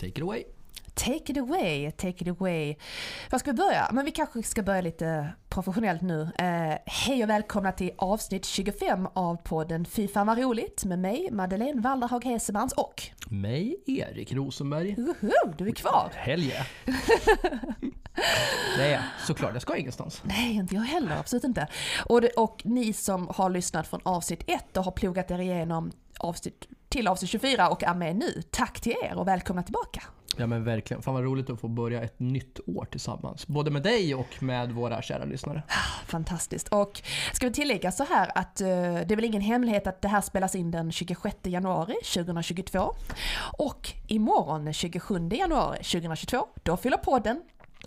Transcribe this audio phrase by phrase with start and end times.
[0.00, 0.44] Take it away.
[0.94, 2.76] Take it away, take it away.
[3.30, 3.88] Var ska vi börja?
[3.92, 6.22] Men vi kanske ska börja lite professionellt nu.
[6.38, 11.28] Eh, hej och välkomna till avsnitt 25 av podden Fy fan vad roligt med mig,
[11.32, 14.94] Madeleine Walderhag Hesemans och Mig, Erik Rosenberg.
[14.94, 16.12] Woho, du är kvar!
[16.14, 16.66] Helge.
[18.78, 19.52] Jag, såklart.
[19.52, 20.22] Jag ska ingenstans.
[20.24, 21.16] Nej, inte jag heller.
[21.16, 21.66] Absolut inte.
[22.06, 25.92] Och, det, och ni som har lyssnat från avsnitt 1 och har plogat er igenom
[26.18, 28.42] avsnitt, till avsnitt 24 och är med nu.
[28.50, 30.02] Tack till er och välkomna tillbaka.
[30.36, 31.02] Ja men verkligen.
[31.02, 33.46] Fan vad roligt att få börja ett nytt år tillsammans.
[33.46, 35.62] Både med dig och med våra kära lyssnare.
[36.06, 36.68] Fantastiskt.
[36.68, 40.08] Och ska vi tillägga så här att uh, det är väl ingen hemlighet att det
[40.08, 42.94] här spelas in den 26 januari 2022.
[43.58, 47.42] Och imorgon 27 januari 2022, då fyller podden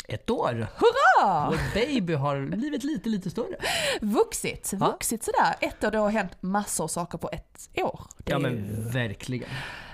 [0.08, 0.68] Ett år!
[0.78, 1.50] Hurra!
[1.50, 3.56] Vår baby har blivit lite, lite större.
[4.02, 5.56] Vuxit, vuxit sådär.
[5.62, 8.02] Ett år, det har hänt massor av saker på ett år.
[8.18, 9.50] Det Ja men ju- verkligen.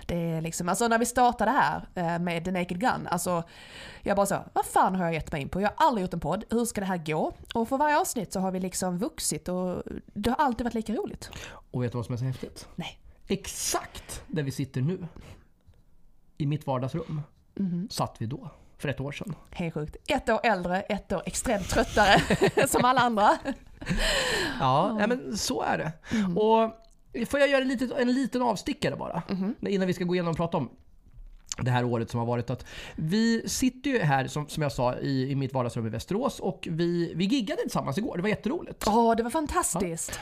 [0.06, 3.44] Det är liksom, alltså när vi startade här eh, med The Naked Gun, alltså
[4.02, 5.62] jag bara så, vad fan har jag gett mig in på?
[5.62, 7.34] Jag har aldrig gjort en podd, hur ska det här gå?
[7.54, 9.84] Och för varje avsnitt så har vi liksom vuxit och
[10.14, 11.32] det har alltid varit lika roligt.
[11.72, 12.68] Och vet du vad som är så häftigt?
[12.76, 13.00] Nej.
[13.28, 15.08] Exakt där vi sitter nu.
[16.38, 17.22] I mitt vardagsrum.
[17.90, 18.50] Satt vi då.
[18.80, 19.36] För ett år sedan.
[19.52, 19.96] Helt sjukt.
[20.08, 22.22] Ett år äldre, ett år extremt tröttare
[22.68, 23.38] som alla andra.
[24.60, 25.92] Ja, nej, men så är det.
[26.40, 26.72] Och
[27.28, 29.24] får jag göra en liten, en liten avstickare bara?
[29.68, 30.70] Innan vi ska gå igenom och prata om
[31.62, 32.50] det här året som har varit.
[32.50, 32.66] Att
[32.96, 36.68] vi sitter ju här som, som jag sa i, i mitt vardagsrum i Västerås och
[36.72, 38.18] vi, vi giggade tillsammans igår.
[38.18, 38.84] Det var jätteroligt.
[38.88, 40.20] Åh, det var fantastiskt.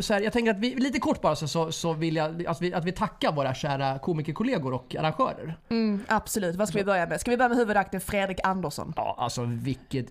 [0.00, 2.62] Så här, jag tänker att vi, lite kort bara så, så, så vill jag att
[2.62, 5.58] vi, att vi tackar våra kära komikerkollegor och arrangörer.
[5.68, 7.20] Mm, absolut, vad ska vi börja med?
[7.20, 8.92] Ska vi börja med huvudakten Fredrik Andersson?
[8.96, 10.06] Ja, alltså vilket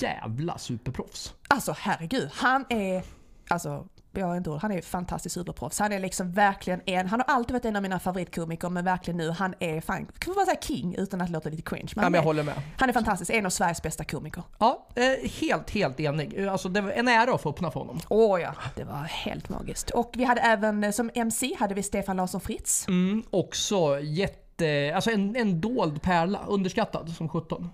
[0.00, 1.34] jävla superproffs.
[1.48, 3.02] Alltså herregud, han är,
[3.48, 5.78] alltså jag har inte ord, han är fantastisk superproffs.
[5.78, 9.16] Han är liksom verkligen en, han har alltid varit en av mina favoritkomiker men verkligen
[9.16, 11.92] nu, han är fan, kan man bara säga king utan att låta lite cringe.
[11.96, 12.54] Men Ja, men jag är, håller med.
[12.78, 14.42] han är fantastisk, en av Sveriges bästa komiker.
[14.58, 16.46] Ja, eh, helt, helt enig.
[16.46, 18.00] Alltså, det var en ära att få öppna för honom.
[18.08, 19.90] Åh ja, det var helt magiskt.
[19.90, 22.88] Och vi hade även eh, som MC hade vi Stefan Larsson Fritz.
[22.88, 24.92] Mm, också jätte...
[24.94, 26.40] Alltså en, en dold pärla.
[26.48, 27.70] Underskattad som 17.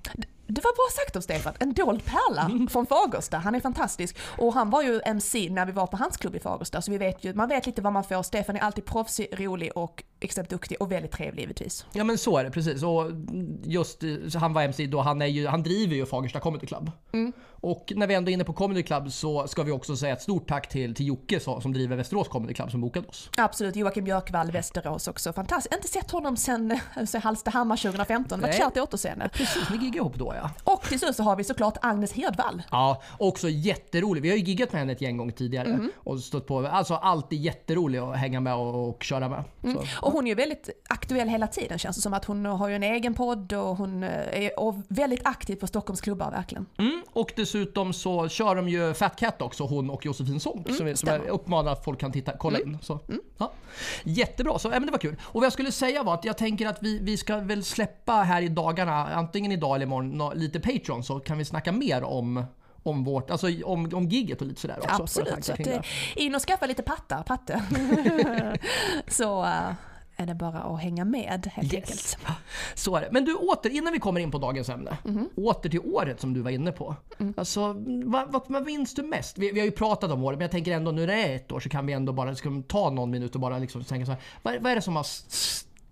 [0.51, 3.39] Det var bra sagt om Stefan, en dold pärla från Fagersta.
[3.39, 4.17] Han är fantastisk.
[4.39, 6.99] Och han var ju MC när vi var på hans klubb i Fagersta, så vi
[6.99, 8.23] vet ju, man vet lite vad man får.
[8.23, 11.87] Stefan är alltid proffsig, rolig och extremt duktig och väldigt trevlig givetvis.
[11.93, 12.83] Ja men så är det precis.
[12.83, 13.11] Och
[13.65, 16.91] just eh, han var MC då, han, är ju, han driver ju Fagersta Comedy Club.
[17.61, 20.23] Och när vi ändå är inne på Comedy Club så ska vi också säga ett
[20.23, 23.31] stort tack till, till Jocke som driver Västerås Comedy Club som bokade oss.
[23.37, 25.33] Absolut, Joakim Björkvall, Västerås också.
[25.33, 25.75] Fantastiskt.
[25.75, 28.41] Inte sett honom sen alltså, Hallstahammar 2015.
[28.41, 28.61] Varit Nej.
[28.61, 29.29] kärt i återseende.
[29.33, 30.38] Precis, ni giggade ihop då ja.
[30.65, 32.63] Och till slut så har vi såklart Agnes Hedvall.
[32.71, 34.23] Ja, också jätterolig.
[34.23, 35.79] Vi har ju giggat med henne ett gäng gånger tidigare.
[35.97, 39.45] Och stått på, alltså alltid jätterolig att hänga med och, och köra med.
[39.63, 39.85] Så.
[40.07, 42.75] Och hon är ju väldigt aktuell hela tiden känns det som att hon har ju
[42.77, 44.11] en egen podd och hon eh,
[44.45, 46.67] är och väldigt aktiv på Stockholms klubbar verkligen.
[46.79, 50.75] Mm, och dessutom så kör de ju Fat Cat också, hon och Josefin Sonck.
[50.77, 52.79] som, är- som jag uppmanar att folk kan titta, kolla in.
[52.83, 53.01] Så.
[53.39, 53.53] Ja.
[54.05, 55.17] Jättebra, så, ja, men det var kul.
[55.23, 58.13] Och vad jag skulle säga var att jag tänker att vi, vi ska väl släppa
[58.13, 62.45] här i dagarna, antingen idag eller imorgon, lite Patreon så kan vi snacka mer om
[62.83, 65.03] om vårt, alltså om, om gigget och lite sådär också.
[65.03, 67.63] Absolut, så att, in och skaffa lite pattar, patte.
[69.09, 69.73] så eh,
[70.17, 71.83] är det bara att hänga med helt Yes.
[71.83, 72.19] enkelt.
[72.75, 73.09] Så är det.
[73.13, 74.99] Men du, åter, innan vi kommer in på dagens ämne.
[75.05, 75.29] Mhm.
[75.37, 76.97] Åter till året som du var inne på.
[77.19, 77.35] Mm.
[77.37, 77.73] Alltså,
[78.05, 79.39] vad, vad, vad minns du mest?
[79.39, 81.37] Vi, vi har ju pratat om året, men jag tänker ändå nu när det är
[81.37, 84.07] ett år så kan vi ändå bara vi ta någon minut och bara liksom tänka
[84.07, 84.21] så här.
[84.43, 85.07] Vad, vad är det som har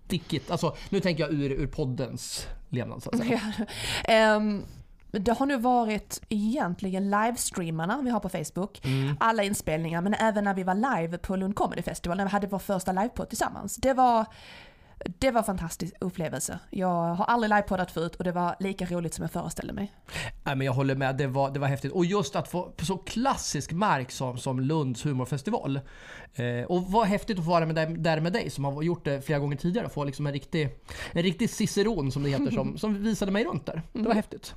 [0.07, 0.51] stickit?
[0.51, 3.41] Alltså, nu tänker jag ur, ur poddens levnad så att säga.
[4.03, 4.63] Ehm,
[5.11, 8.81] det har nu varit egentligen livestreamarna vi har på Facebook.
[9.19, 12.47] Alla inspelningar, men även när vi var live på Lund Comedy Festival, när vi hade
[12.47, 13.75] vår första livepodd tillsammans.
[13.75, 14.25] Det var,
[15.05, 16.59] det var en fantastisk upplevelse.
[16.69, 19.93] Jag har aldrig livepoddat förut och det var lika roligt som jag föreställde mig.
[20.43, 21.91] Nej, men jag håller med, det var, det var häftigt.
[21.91, 25.79] Och just att få på så klassisk mark som, som Lunds humorfestival.
[26.33, 29.05] Eh, och vad häftigt att få vara med där, där med dig som har gjort
[29.05, 29.89] det flera gånger tidigare.
[29.89, 30.69] Få liksom en riktig,
[31.11, 33.81] en riktig ciceron som det heter som, som visade mig runt där.
[33.93, 34.55] Det var häftigt.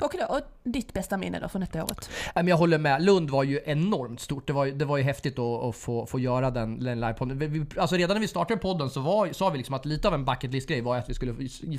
[0.00, 2.10] Och, då, och ditt bästa minne då från detta året?
[2.24, 3.02] Nej, men jag håller med.
[3.02, 4.46] Lund var ju enormt stort.
[4.46, 7.66] Det var, det var ju häftigt att, att få, få göra den, den livepodden.
[7.76, 10.24] Alltså redan när vi startade podden så var, sa vi liksom att lite av en
[10.24, 11.34] bucket list grej var att vi skulle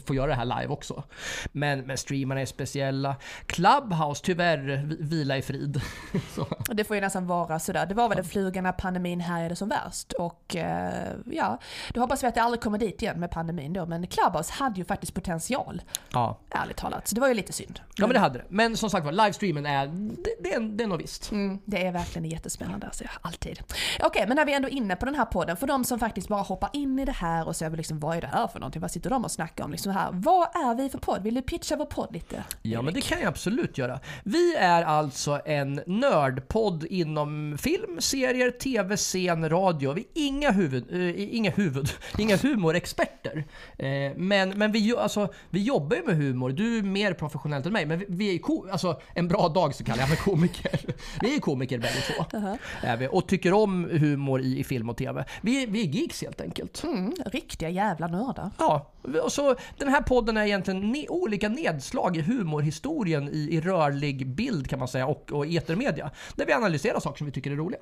[0.06, 1.04] få, göra det här live också.
[1.52, 3.16] Men, men streamarna är speciella.
[3.46, 5.82] Clubhouse, tyvärr, vi- vila i frid.
[6.74, 7.86] Det får ju nästan vara sådär.
[7.86, 10.14] Det var väl en fluga när pandemin härjade som värst.
[10.14, 11.60] Och eh, ja,
[11.94, 13.86] då hoppas vi att det aldrig kommer dit igen med pandemin då.
[13.86, 15.82] Men Clubhouse hade ju faktiskt potential,
[16.14, 16.40] Ja.
[16.50, 17.08] ärligt talat.
[17.08, 17.80] Så det var ju lite synd.
[17.96, 18.46] ja, men det hade det.
[18.50, 21.32] Men som sagt var, livestreamen är, det, det, är, det är nog visst.
[21.32, 23.60] Mm, det är verkligen jättespännande, alltså, alltid.
[24.04, 26.28] Okej, men när vi ändå är inne på den här podden, för de som faktiskt
[26.28, 28.60] bara hoppar in i det här och sig över liksom, vad är det här för
[28.60, 28.82] någonting?
[28.82, 29.72] Vad sitter de och snackar om?
[29.72, 30.10] Liksom här.
[30.14, 31.24] Vad är vi för podd?
[31.24, 32.44] Vill du pitcha vår podd lite?
[32.62, 34.00] Ja, men det kan jag absolut göra.
[34.24, 39.94] Vi är alltså en nördpodd inom film, serier, tv, scen, radio.
[39.94, 43.46] Vi är inga huvud, eh, inga huvud, inga humorexperter.
[43.78, 46.50] Eh, men men vi, alltså, vi jobbar ju med humor.
[46.50, 49.76] Du är mer professionellt än mig, men vi, vi är ko- alltså, en bra dag
[49.76, 50.80] så kallar jag mig komiker.
[51.22, 52.38] Vi är komiker bägge två.
[52.82, 55.26] Är vi, och tycker om humor i, i film och tv.
[55.42, 56.84] Vi, vi är geeks helt enkelt.
[56.84, 57.14] Mm,
[57.52, 58.52] riktiga jävla nördar.
[58.60, 58.92] Ja,
[59.24, 64.28] och så den här podden är egentligen ne- olika nedslag i humorhistorien i, i rörlig
[64.28, 66.12] bild kan man säga och, och etermedia.
[66.36, 67.82] Där vi analyserar saker som vi tycker är roliga.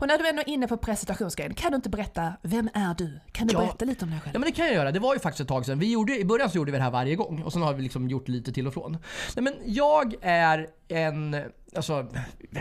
[0.00, 3.20] Och när du ändå är inne på presentationsgrejen, kan du inte berätta, vem är du?
[3.32, 3.58] Kan du Ja.
[3.60, 4.30] berätta lite om dig själv?
[4.34, 4.92] Ja men det kan jag göra.
[4.92, 5.78] Det var ju faktiskt ett tag sedan.
[5.78, 7.82] Vi gjorde, I början så gjorde vi det här varje gång och sen har vi
[7.82, 8.92] liksom gjort lite till och från.
[9.36, 11.36] Nej, men jag är en...
[11.76, 12.06] Alltså,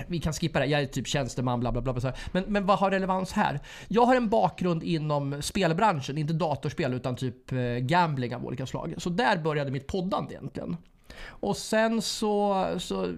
[0.07, 0.65] vi kan skippa det.
[0.65, 1.94] Jag är typ tjänsteman, bla bla bla.
[1.94, 2.13] bla.
[2.31, 3.59] Men, men vad har relevans här?
[3.88, 8.94] Jag har en bakgrund inom spelbranschen, inte datorspel utan typ eh, gambling av olika slag.
[8.98, 10.77] Så där började mitt poddande egentligen.
[11.25, 13.13] Och sen så, så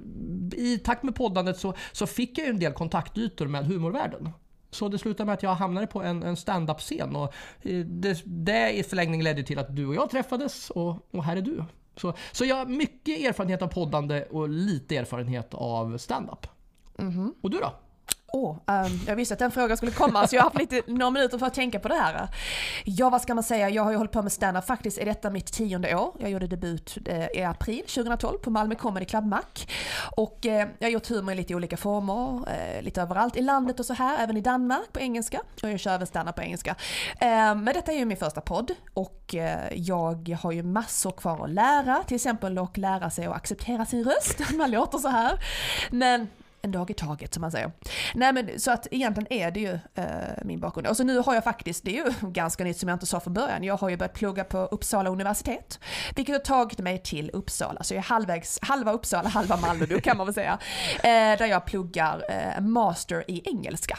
[0.55, 4.29] i takt med poddandet så, så fick jag ju en del kontaktytor med humorvärlden.
[4.71, 8.71] Så det slutade med att jag hamnade på en, en stand-up-scen och eh, det, det
[8.71, 11.63] i förlängning ledde till att du och jag träffades och, och här är du.
[11.99, 16.47] Så, så jag har mycket erfarenhet av poddande och lite erfarenhet av stand-up.
[17.41, 17.73] Och du då?
[18.33, 21.11] Åh, um, jag visste att den frågan skulle komma så jag har haft lite, några
[21.11, 22.27] minuter för att tänka på det här.
[22.85, 23.69] Ja, vad ska man säga?
[23.69, 24.65] Jag har ju hållit på med stand-up.
[24.65, 26.13] Faktiskt är detta mitt tionde år.
[26.19, 29.41] Jag gjorde debut eh, i april 2012 på Malmö Comedy Club Mac.
[30.15, 33.79] Och eh, jag har gjort humor i lite olika former, eh, lite överallt i landet
[33.79, 35.41] och så här, även i Danmark på engelska.
[35.63, 36.75] Och jag kör även stand-up på engelska.
[37.19, 41.43] Eh, men detta är ju min första podd och eh, jag har ju massor kvar
[41.43, 44.39] att lära, till exempel att lära sig att acceptera sin röst.
[44.53, 45.39] Man låter så här.
[45.91, 46.27] Men
[46.61, 47.71] en dag i taget som man säger.
[48.15, 50.05] Nej men så att egentligen är det ju eh,
[50.45, 50.87] min bakgrund.
[50.87, 53.19] Och så nu har jag faktiskt, det är ju ganska nytt som jag inte sa
[53.19, 55.79] från början, jag har ju börjat plugga på Uppsala universitet.
[56.15, 59.99] Vilket har tagit mig till Uppsala, så jag är halvvägs, halva Uppsala, halva Malmö nu
[60.01, 60.59] kan man väl säga.
[60.99, 63.97] Eh, där jag pluggar eh, master i engelska.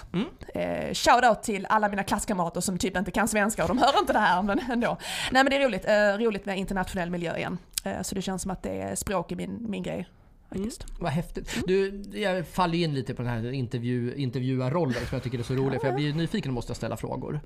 [0.55, 4.12] Eh, Shoutout till alla mina klasskamrater som typ inte kan svenska och de hör inte
[4.12, 4.97] det här men ändå.
[5.31, 7.59] Nej men det är roligt, eh, roligt med internationell miljö igen.
[7.85, 10.09] Eh, så det känns som att det är språk i min, min grej.
[10.50, 10.87] Faktiskt.
[10.99, 11.62] Vad häftigt.
[11.67, 15.55] Du, jag faller in lite på den här intervju, intervjuarrollen som jag tycker är så
[15.55, 15.81] rolig.
[15.81, 17.41] För jag blir nyfiken och måste ställa frågor.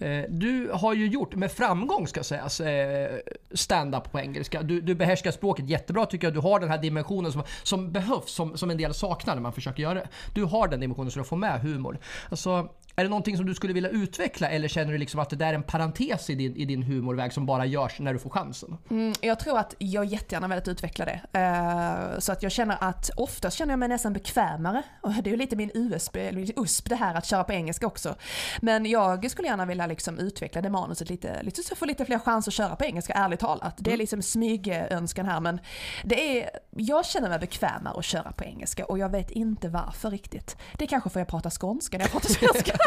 [0.00, 3.16] Eh, Du har ju gjort, med framgång ska sägas, eh,
[3.54, 4.62] stand-up på engelska.
[4.62, 6.34] Du, du behärskar språket jättebra tycker jag.
[6.34, 9.52] Du har den här dimensionen som, som behövs, som, som en del saknar när man
[9.52, 10.08] försöker göra det.
[10.34, 11.98] Du har den dimensionen så du får med humor.
[12.30, 15.36] Alltså, är det någonting som du skulle vilja utveckla eller känner du liksom att det
[15.36, 18.30] där är en parentes i din, i din humorväg som bara görs när du får
[18.30, 18.78] chansen?
[18.90, 21.20] Mm, jag tror att jag jättegärna vill utveckla det.
[21.38, 24.82] Eh, så att jag känner att oftast känner jag mig nästan bekvämare.
[25.00, 27.86] Och det är ju lite min USB, min USP det här att köra på engelska
[27.86, 28.14] också.
[28.60, 32.04] Men jag skulle gärna vilja liksom utveckla det manuset lite, lite så jag får lite
[32.04, 33.74] fler chanser att köra på engelska, ärligt talat.
[33.78, 35.60] Det är liksom smygönskan här men
[36.04, 40.10] det är, jag känner mig bekvämare att köra på engelska och jag vet inte varför
[40.10, 40.56] riktigt.
[40.78, 42.78] Det är kanske för jag pratar skånska när jag pratar svenska.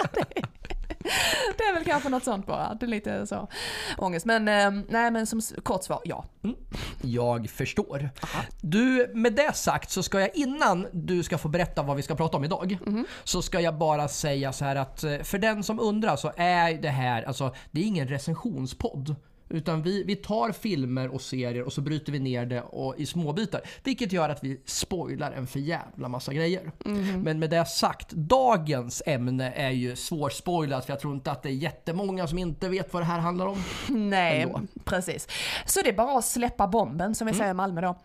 [1.57, 2.74] Det är väl kanske något sånt bara.
[2.74, 3.48] Det är lite så
[3.98, 4.25] ångest.
[4.25, 6.25] Men eh, nej men som kort svar, ja.
[7.01, 8.09] Jag förstår.
[8.62, 12.15] Du, med det sagt så ska jag innan du ska få berätta vad vi ska
[12.15, 12.77] prata om idag.
[13.24, 16.74] Så ska jag bara säga så här att eh, för den som undrar så är
[16.74, 19.15] det här, alltså det är ingen recensionspodd.
[19.51, 23.06] Utan vi, vi tar filmer och serier och så bryter vi ner det och, i
[23.06, 23.61] småbitar.
[23.83, 26.71] Vilket gör att vi spoilar en för jävla massa grejer.
[27.18, 31.49] Men med det sagt, dagens ämne är ju svårspoilat för jag tror inte att det
[31.49, 33.64] är jättemånga som inte vet vad det här handlar om.
[34.09, 34.61] Nej, Ändå.
[34.85, 35.28] precis.
[35.66, 37.95] Så det är bara att släppa bomben som vi säger i Malmö då.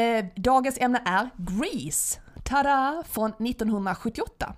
[0.00, 2.20] Eh, dagens ämne är Grease.
[2.44, 3.02] Tada!
[3.08, 4.54] Från 1978.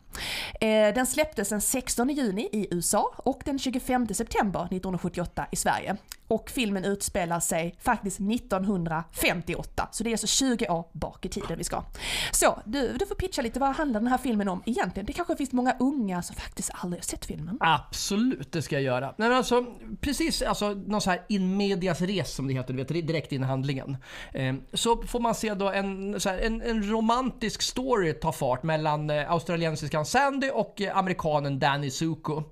[0.60, 5.96] Eh, den släpptes den 16 juni i USA och den 25 september 1978 i Sverige.
[6.28, 11.58] Och filmen utspelar sig faktiskt 1958, så det är alltså 20 år bak i tiden
[11.58, 11.84] vi ska.
[12.32, 15.06] Så, du, du får pitcha lite, vad handlar den här filmen om egentligen?
[15.06, 17.58] Det kanske finns många unga som faktiskt aldrig har sett filmen.
[17.60, 19.06] Absolut, det ska jag göra.
[19.06, 19.64] Nej, men alltså,
[20.00, 23.42] precis, alltså, någon så här in medias res som det heter, du vet, direkt in
[23.42, 23.96] i handlingen.
[24.32, 28.62] Eh, så får man se då en, så här, en, en romantisk story tar fart
[28.62, 32.42] mellan eh, australiensiskan Sandy och eh, amerikanen Danny Zuko.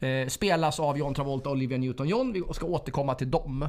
[0.00, 2.32] Eh, spelas av John Travolta och Olivia Newton-John.
[2.32, 3.68] Vi ska återkomma till dem.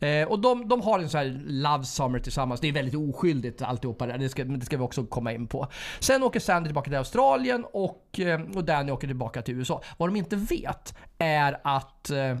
[0.00, 2.60] Eh, och de, de har en sån här love summer tillsammans.
[2.60, 4.18] Det är väldigt oskyldigt alltihopa där.
[4.18, 5.66] Det ska, men det ska vi också komma in på.
[6.00, 9.82] Sen åker Sandy tillbaka till Australien och, eh, och Danny åker tillbaka till USA.
[9.96, 12.36] Vad de inte vet är att eh,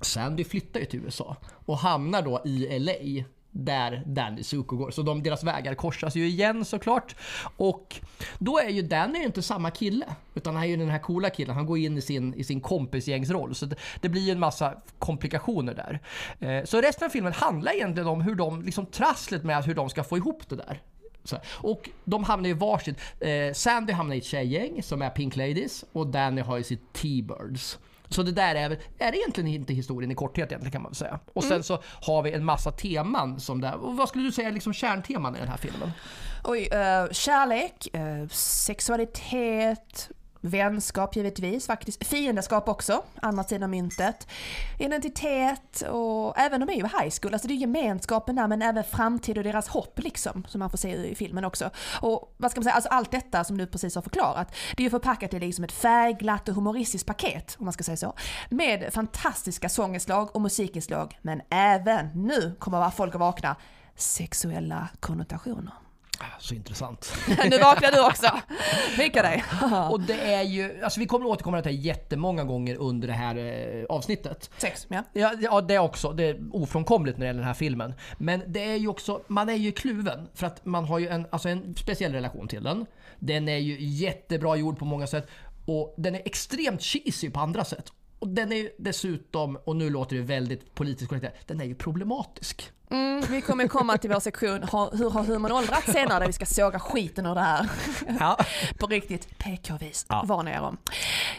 [0.00, 1.36] Sandy flyttar ju till USA
[1.66, 4.90] och hamnar då i LA där Danny Zuko går.
[4.90, 7.16] Så de, deras vägar korsas ju igen såklart.
[7.56, 7.96] Och
[8.38, 10.06] då är ju Danny inte samma kille.
[10.34, 11.54] Utan han är ju den här coola killen.
[11.54, 13.54] Han går in i sin, i sin kompisgängsroll.
[13.54, 16.00] Så det, det blir ju en massa komplikationer där.
[16.48, 19.90] Eh, så resten av filmen handlar egentligen om hur de, liksom trasslet med hur de
[19.90, 20.82] ska få ihop det där.
[21.24, 22.96] Så, och de hamnar ju varsitt.
[23.20, 26.92] Eh, Sandy hamnar i ett tjejgäng som är Pink Ladies och Danny har ju sitt
[26.92, 27.78] T-Birds.
[28.10, 31.18] Så det där är, är egentligen inte historien i korthet egentligen kan man säga.
[31.32, 33.74] Och sen så har vi en massa teman som där.
[33.74, 35.90] Och vad skulle du säga är liksom kärnteman i den här filmen?
[36.44, 42.06] Oj, uh, kärlek, uh, sexualitet, Vänskap givetvis, faktiskt.
[42.06, 44.28] Fiendeskap också, andra sidan myntet.
[44.78, 48.84] Identitet och även de är ju high school, alltså det är gemenskapen där men även
[48.84, 51.70] framtid och deras hopp liksom, som man får se i filmen också.
[52.00, 54.84] Och vad ska man säga, alltså allt detta som du precis har förklarat, det är
[54.84, 58.14] ju förpackat i liksom ett färgglatt och humoristiskt paket, om man ska säga så.
[58.50, 63.56] Med fantastiska sånginslag och musikinslag, men även, nu kommer folk att vakna,
[63.96, 65.72] sexuella konnotationer.
[66.22, 67.12] Ah, så intressant.
[67.50, 68.26] nu vaknar du också.
[68.98, 69.44] Vilka dig.
[69.90, 73.14] och det är ju, alltså vi kommer återkomma till det här jättemånga gånger under det
[73.14, 74.50] här eh, avsnittet.
[74.58, 75.04] Sex, ja.
[75.12, 75.32] ja.
[75.40, 76.12] Ja, det också.
[76.12, 77.94] Det är ofrånkomligt när det gäller den här filmen.
[78.18, 80.28] Men det är ju också, man är ju kluven.
[80.34, 82.86] För att man har ju en, alltså en speciell relation till den.
[83.18, 85.28] Den är ju jättebra gjord på många sätt.
[85.66, 87.92] Och den är extremt cheesy på andra sätt.
[88.20, 91.74] Och den är ju dessutom, och nu låter det väldigt politiskt korrekt, den är ju
[91.74, 92.72] problematisk.
[92.90, 94.62] Mm, vi kommer komma till vår sektion
[94.92, 97.70] Hur har humorn åldrats senare där vi ska såga skiten ur det här.
[98.20, 98.36] Ja.
[98.78, 100.22] På riktigt PK-vis, ja.
[100.26, 100.76] varnar er om.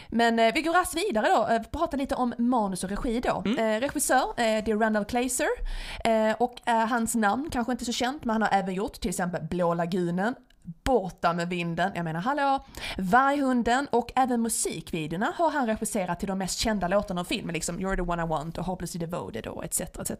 [0.08, 3.42] Men eh, vi går raskt vidare då, eh, prata lite om manus och regi då.
[3.46, 3.58] Mm.
[3.58, 5.48] Eh, regissör, eh, det är Randall Kleiser.
[6.04, 9.10] Eh, och eh, hans namn kanske inte så känt, men han har även gjort till
[9.10, 10.34] exempel Blå lagunen,
[10.84, 12.64] Borta med vinden, jag menar hallå,
[12.98, 17.80] Varghunden och även musikvideorna har han regisserat till de mest kända låtarna av filmen, liksom
[17.80, 19.80] You're the one I want och Hopelessly devoted och etc.
[19.80, 20.10] etc.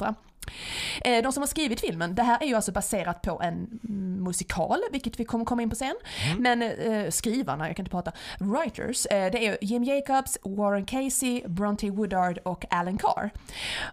[1.05, 3.81] Eh, de som har skrivit filmen, det här är ju alltså baserat på en
[4.23, 5.95] musikal, vilket vi kommer komma in på sen.
[6.31, 6.43] Mm.
[6.43, 11.43] Men eh, skrivarna, jag kan inte prata, writers, eh, det är Jim Jacobs, Warren Casey,
[11.47, 13.31] Bronte Woodard och Alan Carr.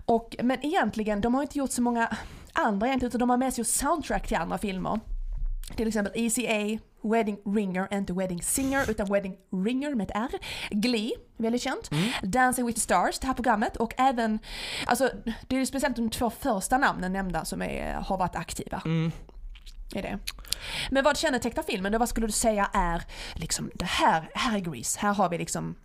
[0.06, 2.18] Och, men egentligen, de har inte gjort så många
[2.54, 5.00] andra egentligen, utan de har mest gjort soundtrack till andra filmer.
[5.76, 10.40] Till exempel ECA, Wedding Ringer, inte Wedding Singer utan Wedding Ringer med ett R.
[10.70, 11.92] Glee, väldigt känt.
[11.92, 12.10] Mm.
[12.24, 14.40] Dancing with the Stars, det här programmet och även,
[14.86, 15.10] alltså
[15.48, 18.82] det är speciellt de två första namnen nämnda som är, har varit aktiva.
[18.86, 19.12] Mm.
[19.96, 20.20] Är det.
[20.90, 22.00] Men vad kännetecknar filmen?
[22.00, 25.76] Vad skulle du säga är liksom det här, här är Grease, här har vi liksom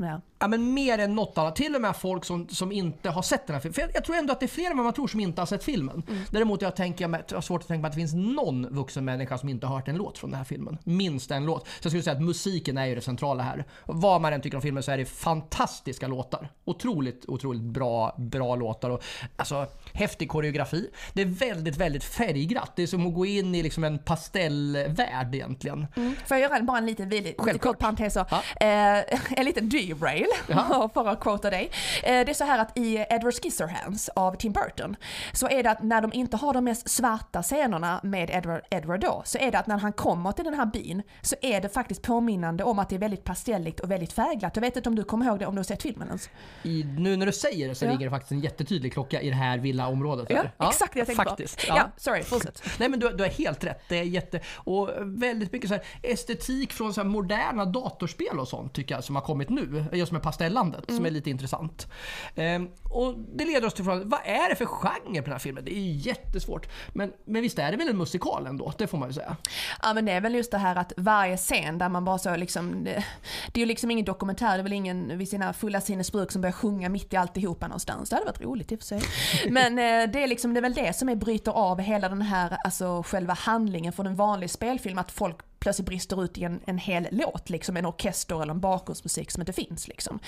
[0.00, 0.20] Ja.
[0.38, 1.56] ja men mer än något annat.
[1.56, 3.74] Till och med folk som, som inte har sett den här filmen.
[3.74, 5.40] För jag, jag tror ändå att det är fler än vad man tror som inte
[5.40, 6.02] har sett filmen.
[6.08, 6.22] Mm.
[6.30, 9.38] Däremot jag, tänker, jag har svårt att tänka mig att det finns någon vuxen människa
[9.38, 10.78] som inte har hört en låt från den här filmen.
[10.84, 11.66] Minst en låt.
[11.66, 13.64] Så jag skulle säga att musiken är ju det centrala här.
[13.86, 16.50] Vad man än tycker om filmen så är det fantastiska låtar.
[16.64, 18.90] Otroligt, otroligt bra, bra låtar.
[18.90, 19.02] Och,
[19.36, 20.90] alltså, häftig koreografi.
[21.12, 22.72] Det är väldigt, väldigt färgglatt.
[22.76, 25.86] Det är som att gå in i liksom en pastellvärld egentligen.
[25.96, 26.14] Mm.
[26.26, 28.16] Får jag göra bara en liten, lite kort parentes?
[28.16, 28.42] Ja.
[28.60, 29.04] Eh,
[29.38, 30.26] en liten derail,
[30.94, 31.70] för att quota dig.
[32.02, 34.96] Eh, det är så här att i Edward Scissorhands av Tim Burton
[35.32, 39.00] så är det att när de inte har de mest svarta scenerna med Edward, Edward
[39.00, 41.68] då, så är det att när han kommer till den här byn så är det
[41.68, 44.56] faktiskt påminnande om att det är väldigt pastelligt och väldigt färgglatt.
[44.56, 46.30] Jag vet inte om du kommer ihåg det om du har sett filmen ens?
[46.62, 47.90] I, nu när du säger det så ja.
[47.90, 50.26] ligger det faktiskt en jättetydlig klocka i det här villaområdet.
[50.30, 51.60] Ja, ja, exakt det jag tänkte faktiskt.
[51.60, 51.64] på.
[51.68, 51.76] Ja.
[51.76, 52.62] ja, sorry, fortsätt.
[52.78, 53.82] Nej men du, du har helt rätt.
[53.88, 54.40] Det är jätte...
[54.54, 59.14] Och väldigt mycket så här estetik från så moderna datorspel och sånt tycker jag som
[59.14, 59.77] har kommit nu.
[59.92, 60.96] Just med pastellandet mm.
[60.96, 61.86] som är lite intressant.
[62.34, 65.38] Ehm, och det leder oss till frågan, vad är det för genre på den här
[65.38, 65.64] filmen?
[65.64, 66.68] Det är jättesvårt.
[66.92, 68.72] Men, men visst är det väl en musikal ändå?
[68.78, 69.36] Det får man ju säga.
[69.82, 72.36] Ja men det är väl just det här att varje scen där man bara så
[72.36, 73.04] liksom, det,
[73.52, 76.42] det är ju liksom ingen dokumentär, det är väl ingen vid sina fulla sinnesbruk som
[76.42, 78.10] börjar sjunga mitt i alltihopa någonstans.
[78.10, 79.02] Det hade varit roligt i och för sig.
[79.50, 82.22] Men eh, det är liksom, det är väl det som är bryter av hela den
[82.22, 86.60] här, alltså själva handlingen från en vanlig spelfilm, att folk plötsligt brister ut i en,
[86.64, 89.88] en hel låt, liksom en orkester eller en bakgrundsmusik som inte finns.
[89.88, 90.18] Liksom.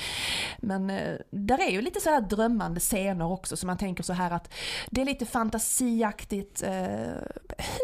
[0.59, 4.13] Men eh, där är ju lite så här drömmande scener också, så man tänker så
[4.13, 4.53] här att
[4.91, 6.73] det är lite fantasiaktigt eh,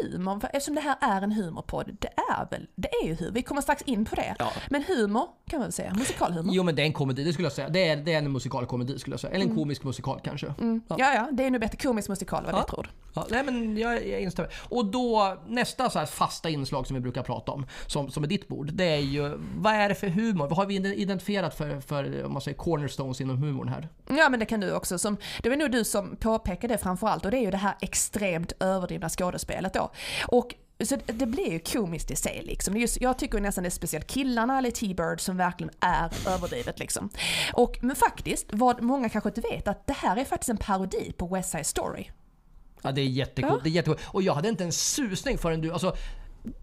[0.01, 3.41] humor, eftersom det här är en humorpodd, det är väl, det är ju humor, vi
[3.41, 4.35] kommer strax in på det.
[4.39, 4.51] Ja.
[4.69, 6.53] Men humor kan man väl säga, musikalhumor.
[6.55, 7.69] Jo men det är en komedi, det skulle jag säga.
[7.69, 9.63] Det är, det är en musikalkomedi skulle jag säga, eller en mm.
[9.63, 10.53] komisk musikal kanske.
[10.59, 10.81] Mm.
[10.87, 10.95] Ja.
[10.99, 11.13] ja.
[11.13, 12.59] ja, det är nog bättre komisk musikal var ja.
[12.59, 12.89] rätt ord.
[13.13, 14.53] Ja, nej men jag, jag instämmer.
[14.69, 18.27] Och då nästa så här fasta inslag som vi brukar prata om, som, som är
[18.27, 20.47] ditt bord, det är ju vad är det för humor?
[20.47, 23.89] Vad har vi identifierat för, för om man säger cornerstones inom humorn här?
[24.09, 24.97] Ja men det kan du också.
[24.97, 27.75] Som, det var nog du som påpekade det framförallt och det är ju det här
[27.81, 29.91] extremt överdrivna skådespelet då.
[30.27, 32.77] Och så det blir ju komiskt i sig liksom.
[32.77, 37.09] Just, jag tycker nästan det är speciellt killarna eller T-Bird som verkligen är överdrivet liksom.
[37.53, 41.13] Och, men faktiskt, vad många kanske inte vet, att det här är faktiskt en parodi
[41.17, 42.05] på West Side Story.
[42.81, 43.53] Ja, det är jättecoolt.
[43.53, 43.63] Ja.
[43.63, 44.01] Det är jättecoolt.
[44.05, 45.71] Och jag hade inte en susning förrän du...
[45.71, 45.95] Alltså,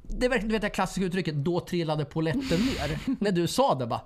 [0.02, 2.98] det är verkligen du vet, det klassiska uttrycket “då trillade poletten ner”.
[3.20, 4.00] När du sa det bara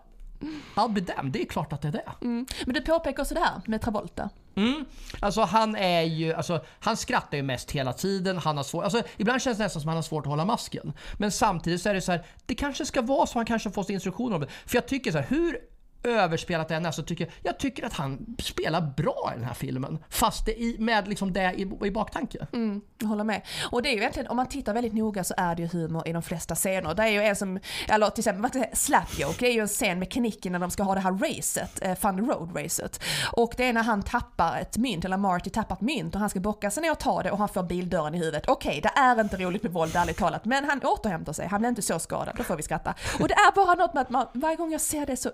[0.75, 2.13] “I'll be damned, det är klart att det är det”.
[2.23, 2.47] Mm.
[2.67, 4.31] Men du påpekar också det här med Travolta.
[4.55, 4.85] Mm.
[5.21, 8.39] Alltså han är ju, alltså, han skrattar ju mest hela tiden.
[8.39, 10.45] Han har svårt, alltså, ibland känns det nästan som att han har svårt att hålla
[10.45, 10.93] masken.
[11.15, 13.91] Men samtidigt så är det så här, det kanske ska vara så han kanske får
[13.91, 14.49] instruktioner om det.
[14.67, 15.59] För jag tycker så här, hur
[16.03, 19.99] överspelat än så tycker jag, jag tycker att han spelar bra i den här filmen.
[20.09, 22.47] Fast det i, med liksom det i, i baktanke.
[22.53, 23.43] Mm, jag håller med.
[23.71, 26.09] Och det är ju egentligen, om man tittar väldigt noga så är det ju humor
[26.09, 26.95] i de flesta scener.
[26.95, 30.13] Det är ju en som, eller till exempel, Slapjoke, det är ju en scen med
[30.13, 33.01] knicken när de ska ha det här racet, eh, Fun Road racet.
[33.33, 36.31] Och det är när han tappar ett mynt, eller Marty tappar ett mynt och han
[36.31, 38.49] ska bocka sig ner och ta det och han får bildörren i huvudet.
[38.49, 41.69] Okej, det är inte roligt med våld ärligt talat, men han återhämtar sig, han blir
[41.69, 42.95] inte så skadad, då får vi skratta.
[43.21, 45.31] Och det är bara något med att man, varje gång jag ser det så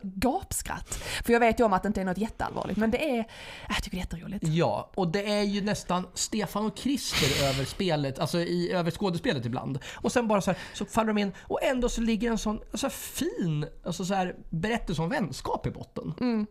[0.62, 0.94] gapskratt.
[1.24, 3.24] För jag vet ju om att det inte är något jätteallvarligt, men det är,
[3.68, 4.44] jag tycker det är jätteroligt.
[4.48, 9.46] Ja, och det är ju nästan Stefan och Christer över spelet, alltså i, över skådespelet
[9.46, 9.78] ibland.
[9.94, 12.60] Och sen bara så här, så faller de in och ändå så ligger en sån
[12.70, 16.14] alltså, fin alltså, så här, berättelse om vänskap i botten.
[16.18, 16.46] Så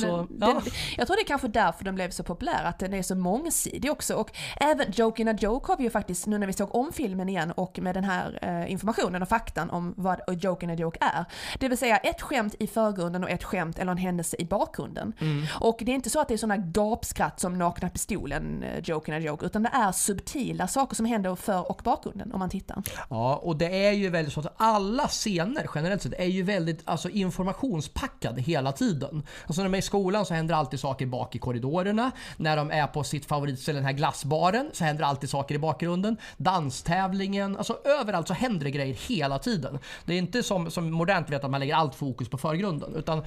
[0.00, 0.46] Så, den, ja.
[0.46, 3.14] den, jag tror det är kanske därför den blev så populär, att den är så
[3.14, 4.14] mångsidig också.
[4.14, 7.52] Och även Joke Joke har vi ju faktiskt, nu när vi såg om filmen igen
[7.52, 10.98] och med den här eh, informationen och faktan om vad a Joke in a Joke
[11.00, 11.24] är.
[11.58, 15.12] Det vill säga ett skämt i förgrunden och ett skämt eller en händelse i bakgrunden.
[15.20, 15.46] Mm.
[15.60, 19.10] Och det är inte så att det är sådana gapskratt som Nakna Pistolen, eh, Joke
[19.10, 22.50] in a Joke, utan det är subtila saker som händer för och bakgrunden om man
[22.50, 22.82] tittar.
[23.10, 26.82] Ja, och det är ju väldigt så att alla scener generellt sett är ju väldigt
[26.84, 29.26] alltså, informationspackade hela tiden.
[29.46, 32.10] Alltså när är i skolan så händer alltid saker bak i korridorerna.
[32.36, 36.16] När de är på sitt favoritställe, den här glassbaren, så händer alltid saker i bakgrunden.
[36.36, 39.78] Danstävlingen, alltså överallt så händer det grejer hela tiden.
[40.04, 43.22] Det är inte som, som modernt vet att man lägger allt fokus på förgrunden, utan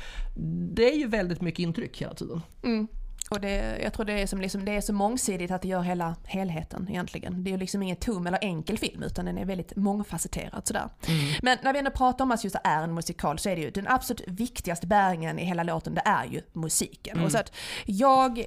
[0.73, 2.41] det är ju väldigt mycket intryck hela tiden.
[2.63, 2.87] Mm.
[3.29, 5.81] Och det, jag tror det är, som liksom, det är så mångsidigt att det gör
[5.81, 7.43] hela helheten egentligen.
[7.43, 10.89] Det är ju liksom ingen tom eller enkel film utan den är väldigt mångfacetterad sådär.
[11.41, 13.61] Men när vi ändå pratar om att just det är en musikal så är det
[13.61, 17.23] ju den absolut viktigaste bäringen i hela låten det är ju musiken.
[17.23, 17.51] Och så att
[17.85, 18.45] jag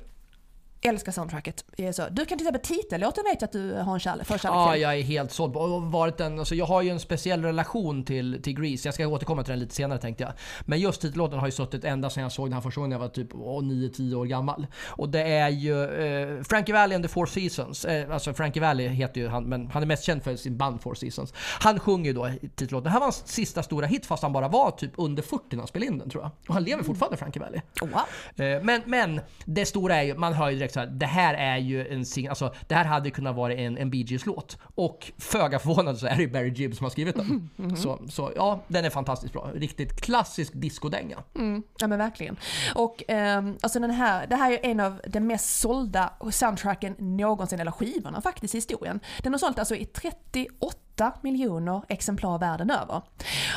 [0.82, 1.64] älskar soundtracket.
[1.92, 4.72] Så, du kan till exempel titellåten vet jag att du har en kärlek, förkärlek Ja,
[4.72, 4.82] till.
[4.82, 5.60] jag är helt såld på.
[5.60, 8.88] Och varit en, alltså jag har ju en speciell relation till, till Grease.
[8.88, 10.32] Jag ska återkomma till den lite senare tänkte jag.
[10.66, 12.98] Men just titellåten har ju suttit ända sedan jag såg den här första gången jag
[12.98, 14.66] var typ 9-10 år gammal.
[14.86, 17.84] Och det är ju eh, Frankie Valli and the Four Seasons.
[17.84, 20.82] Eh, alltså Frankie Valli heter ju han, men han är mest känd för sin band
[20.82, 21.32] Four Seasons.
[21.60, 22.84] Han sjunger ju då titellåten.
[22.84, 25.58] Det här var hans sista stora hit fast han bara var typ under 40 när
[25.58, 26.30] han spelade in den tror jag.
[26.48, 27.62] Och han lever fortfarande Frankie Valli.
[27.80, 27.90] Wow.
[28.46, 31.34] Eh, Men, men det stora är ju, man hör ju direkt så här, det här
[31.34, 34.58] är ju en sing, alltså det här hade kunnat vara en, en Bee Gees låt.
[34.74, 37.50] Och föga förvånande så är det ju Barry Gibb som har skrivit den.
[37.76, 39.50] Så, så ja, den är fantastiskt bra.
[39.54, 41.16] Riktigt klassisk discodänga.
[41.34, 42.36] Mm, ja men verkligen.
[42.74, 47.60] Och ehm, alltså den här, det här är en av de mest sålda soundtracken någonsin,
[47.60, 49.00] eller skivorna faktiskt i historien.
[49.22, 50.87] Den har sålt alltså i 38
[51.20, 53.02] miljoner exemplar världen över.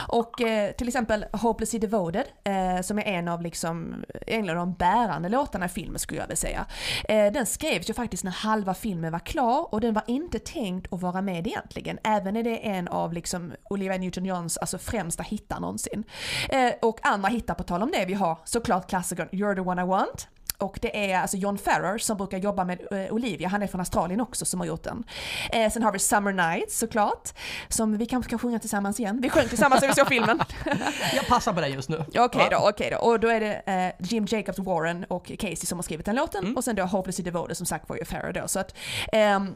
[0.07, 4.73] Och eh, till exempel Hopelessly Devoted, eh, som är en av liksom, en av de
[4.73, 6.65] bärande låtarna i filmen skulle jag vilja säga.
[7.09, 10.93] Eh, den skrevs ju faktiskt när halva filmen var klar och den var inte tänkt
[10.93, 11.97] att vara med egentligen.
[12.03, 16.03] Även är det en av liksom Olivia Newton-Johns alltså främsta hittar någonsin.
[16.49, 19.81] Eh, och andra hittar på tal om det, vi har såklart klassikern You're the one
[19.81, 20.27] I want.
[20.61, 23.81] Och det är alltså John Farrer som brukar jobba med eh, Olivia, han är från
[23.81, 25.03] Australien också som har gjort den.
[25.51, 27.29] Eh, sen har vi Summer Nights såklart,
[27.67, 29.19] som vi kanske kan sjunga tillsammans igen.
[29.21, 30.39] Vi sjöng tillsammans när vi såg filmen.
[31.15, 32.05] Jag passar på det just nu.
[32.17, 32.97] Okej då, okej då.
[32.97, 36.43] Och då är det eh, Jim Jacobs Warren och Casey som har skrivit den låten.
[36.57, 38.47] Och sen då Hopelessly Devoted som sagt var ju Farrer då.
[38.47, 38.75] Så att
[39.11, 39.53] ehm,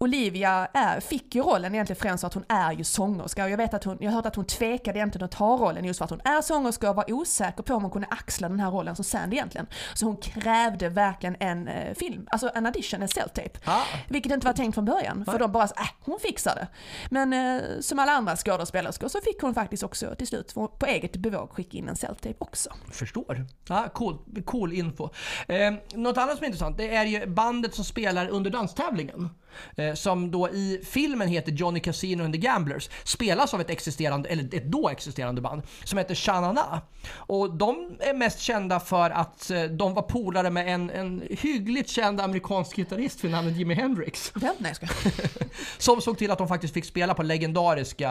[0.00, 3.56] Olivia är, fick ju rollen egentligen främst för att hon är ju sångerska och jag
[3.56, 6.04] vet att hon, jag har hört att hon tvekade egentligen att ta rollen just för
[6.04, 8.96] att hon är sångerska och var osäker på om hon kunde axla den här rollen
[8.96, 9.66] som Sandy egentligen.
[9.94, 13.58] Så hon krävde verkligen en eh, film, alltså en audition, en self-tape.
[13.64, 13.82] Ah.
[14.08, 15.38] Vilket inte var tänkt från början, för Nej.
[15.38, 16.68] de bara äh, hon fixar det.
[17.10, 21.16] Men eh, som alla andra skådespelerskor så fick hon faktiskt också till slut på eget
[21.16, 22.70] bevåg skicka in en self-tape också.
[22.92, 23.46] Förstår.
[23.68, 25.08] Ja, cool, cool info.
[25.48, 29.30] Eh, något annat som är intressant det är ju bandet som spelar under danstävlingen.
[29.76, 32.90] Eh, som då i filmen heter Johnny Casino and the Gamblers.
[33.04, 36.80] Spelas av ett existerande, eller ett då existerande band som heter Shanana.
[37.14, 41.90] Och de är mest kända för att eh, de var polare med en, en hyggligt
[41.90, 44.32] känd amerikansk gitarrist vid namn Jimi Hendrix.
[44.40, 44.86] Ja, nej, ska.
[45.78, 48.10] Som såg till att de faktiskt fick spela på legendariska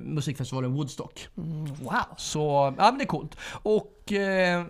[0.00, 1.28] musikfestivalen Woodstock.
[1.34, 2.16] Wow.
[2.16, 3.36] Så, ja men det är coolt.
[3.62, 4.64] Och Och eh,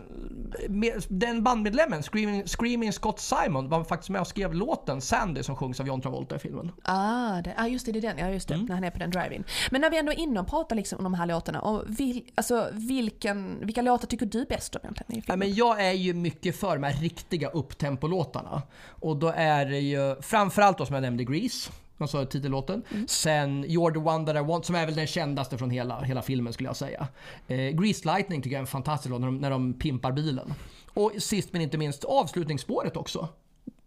[0.68, 5.56] med, den bandmedlemmen, Screaming, Screaming Scott Simon, var faktiskt med och skrev låten Sandy som
[5.56, 6.72] sjungs av John Travolta i filmen.
[6.82, 8.18] Ah, det, ah, just det, det är den.
[8.18, 8.54] Ja, just det.
[8.54, 8.66] Mm.
[8.66, 9.44] När han är på den drive-in.
[9.70, 11.60] Men när vi ändå är inne och pratar liksom om de här låtarna.
[11.60, 15.18] Och vil, alltså, vilken, vilka låtar tycker du bäst om egentligen?
[15.18, 18.62] i Ja, men jag är ju mycket för de här riktiga upptempolåtarna.
[18.88, 21.70] Och då är det ju framförallt då som jag nämnde Grease.
[21.98, 22.82] Alltså titellåten.
[23.08, 26.22] Sen You're the one that I want, som är väl den kändaste från hela, hela
[26.22, 27.08] filmen skulle jag säga.
[27.48, 30.54] Eh, Grease Lightning tycker jag är en fantastisk låt när de, när de pimpar bilen.
[30.94, 33.28] Och sist men inte minst avslutningsspåret också.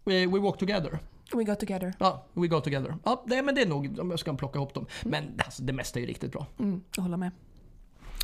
[0.04, 0.98] We, we Walk Together.
[1.32, 1.94] We go together.
[1.98, 2.96] Ja, We Go Together.
[3.04, 4.86] Ja, det, men det är nog om jag ska plocka ihop dem.
[5.04, 6.46] Men alltså, det mesta är ju riktigt bra.
[6.58, 7.30] Mm, jag håller med.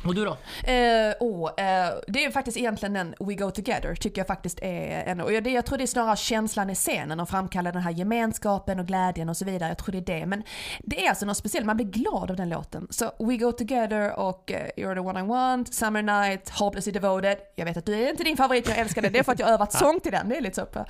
[0.05, 0.37] Och du då?
[0.71, 5.03] Eh, oh, eh, det är faktiskt egentligen den We Go Together tycker jag faktiskt är
[5.03, 7.81] en, och jag, det, jag tror det är snarare känslan i scenen och framkallar den
[7.81, 9.69] här gemenskapen och glädjen och så vidare.
[9.69, 10.25] Jag tror det är det.
[10.25, 10.43] Men
[10.79, 12.87] det är alltså något speciellt, man blir glad av den låten.
[12.89, 17.37] Så We Go Together och eh, You're the one I want, Summer Night, Hopelessly Devoted.
[17.55, 19.13] Jag vet att du är inte din favorit, jag älskar den.
[19.13, 20.29] Det är för att jag har övat sång till den.
[20.29, 20.85] Det är lite så.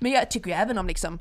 [0.00, 1.18] Men jag tycker ju även om liksom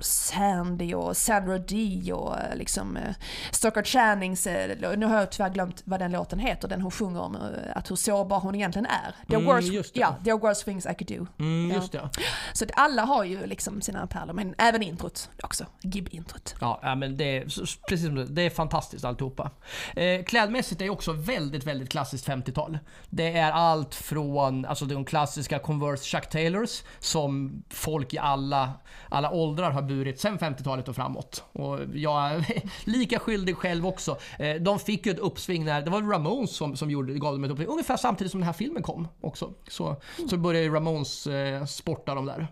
[0.00, 3.14] Sandy och Sandra Dee och eh, liksom eh,
[3.50, 7.20] Stockard Channings, eh, nu har jag tyvärr glömt vad den låten heter, den hon sjunger
[7.20, 7.36] om
[7.74, 9.14] att hur sårbar hon egentligen är.
[9.28, 10.00] There, Mm, worst, just det.
[10.00, 11.26] ja, there are worse things I could do.
[11.44, 11.76] Mm, Ja.
[11.76, 12.08] just det.
[12.52, 15.66] Så att alla har ju liksom sina pärlor, men även introt också.
[15.82, 16.54] Gib-introt.
[16.60, 17.40] Ja, ja, men det är,
[17.88, 19.50] precis som det, det är fantastiskt alltihopa.
[19.96, 22.78] Eh, klädmässigt är också väldigt, väldigt klassiskt 50-tal.
[23.10, 28.72] Det är allt från alltså de klassiska Converse Chuck Taylors som folk i alla,
[29.08, 31.44] alla åldrar har burit sen 50-talet och framåt.
[31.52, 34.16] Och jag är lika skyldig själv också.
[34.38, 37.44] Eh, de fick ju ett uppsving när, det var Ramones som, som gjorde, gav dem
[37.44, 39.54] ett uppsving, ungefär samtidigt som den här filmen kom också.
[39.68, 39.96] Så,
[40.30, 42.48] så började Ramones eh, sporta de där.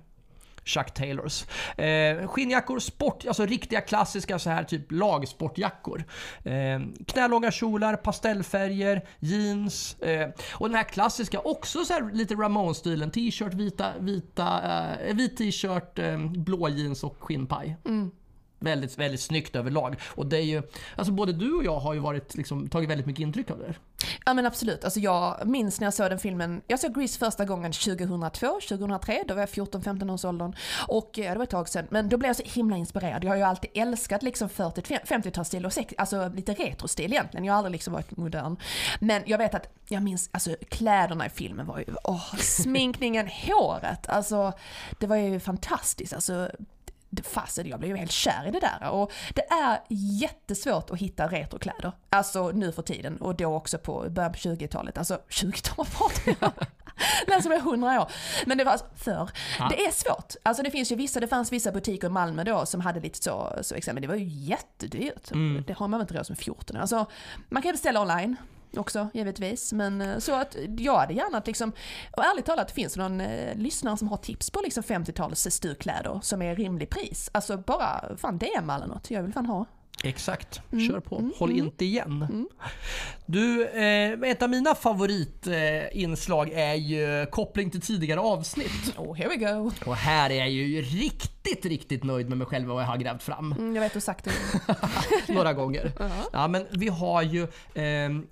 [0.68, 1.46] Chuck Taylors.
[1.76, 6.04] Eh, skinnjackor, sport, alltså riktiga klassiska så här typ lagsportjackor.
[6.44, 9.94] Eh, knälånga kjolar, pastellfärger, jeans.
[10.00, 13.10] Eh, och den här klassiska, också så här lite Ramones-stilen.
[13.10, 14.60] T-shirt, vita, vita,
[15.08, 17.76] eh, vit t-shirt, eh, blå jeans och skinnpaj.
[17.84, 18.10] Mm.
[18.58, 19.96] Väldigt, väldigt snyggt överlag.
[20.04, 20.62] Och det är ju,
[20.96, 23.66] alltså både du och jag har ju varit, liksom, tagit väldigt mycket intryck av det.
[23.66, 23.78] här.
[24.26, 27.44] Ja men absolut, alltså jag minns när jag såg den filmen, jag såg Grease första
[27.44, 30.54] gången 2002, 2003, då var jag 14-15 års åldern.
[30.88, 33.24] Och ja, det var ett tag sedan, men då blev jag så himla inspirerad.
[33.24, 37.44] Jag har ju alltid älskat liksom 40-50-talsstil och sex, alltså lite retrostil egentligen.
[37.44, 38.56] Jag har aldrig liksom varit modern.
[39.00, 44.08] Men jag vet att, jag minns, alltså kläderna i filmen var ju, åh, sminkningen, håret,
[44.08, 44.52] alltså
[44.98, 46.12] det var ju fantastiskt.
[46.12, 46.50] Alltså
[47.24, 48.90] fasen jag blev ju helt kär i det där.
[48.90, 51.92] Och det är jättesvårt att hitta retrokläder.
[52.10, 54.98] Alltså nu för tiden och då också på början på 20-talet.
[54.98, 56.52] Alltså 20-talet pratar jag
[57.26, 58.10] Den som är 100 år.
[58.46, 59.30] Men det var alltså förr.
[59.58, 59.68] Ja.
[59.70, 60.34] Det är svårt.
[60.42, 63.22] Alltså det finns ju vissa, det fanns vissa butiker i Malmö då som hade lite
[63.22, 64.02] så, så exempel.
[64.02, 65.30] Det var ju jättedyrt.
[65.30, 65.64] Mm.
[65.66, 67.06] Det har man väl inte råd som 14 Alltså
[67.48, 68.36] man kan beställa online
[68.76, 69.72] också givetvis.
[69.72, 71.72] Men eh, så att jag hade gärna att liksom,
[72.16, 76.20] och ärligt talat finns det någon eh, lyssnare som har tips på liksom 50-talets sturkläder
[76.22, 77.30] som är rimlig pris.
[77.32, 79.64] Alltså bara fan DM eller något, jag vill fan ha.
[80.04, 81.30] Exakt, Mm, kör på.
[81.38, 82.46] Håll inte igen.
[83.26, 88.94] Du, eh, ett av mina favoritinslag är ju koppling till tidigare avsnitt.
[88.96, 89.70] Oh, here we go.
[89.86, 92.96] Och här är jag ju riktigt, riktigt nöjd med mig själv och vad jag har
[92.96, 93.52] grävt fram.
[93.52, 94.32] Mm, jag vet hur sagt det.
[95.32, 95.92] Några gånger.
[95.98, 96.10] Ja.
[96.32, 97.46] Ja, men vi har ju...
[97.74, 98.26] ehm,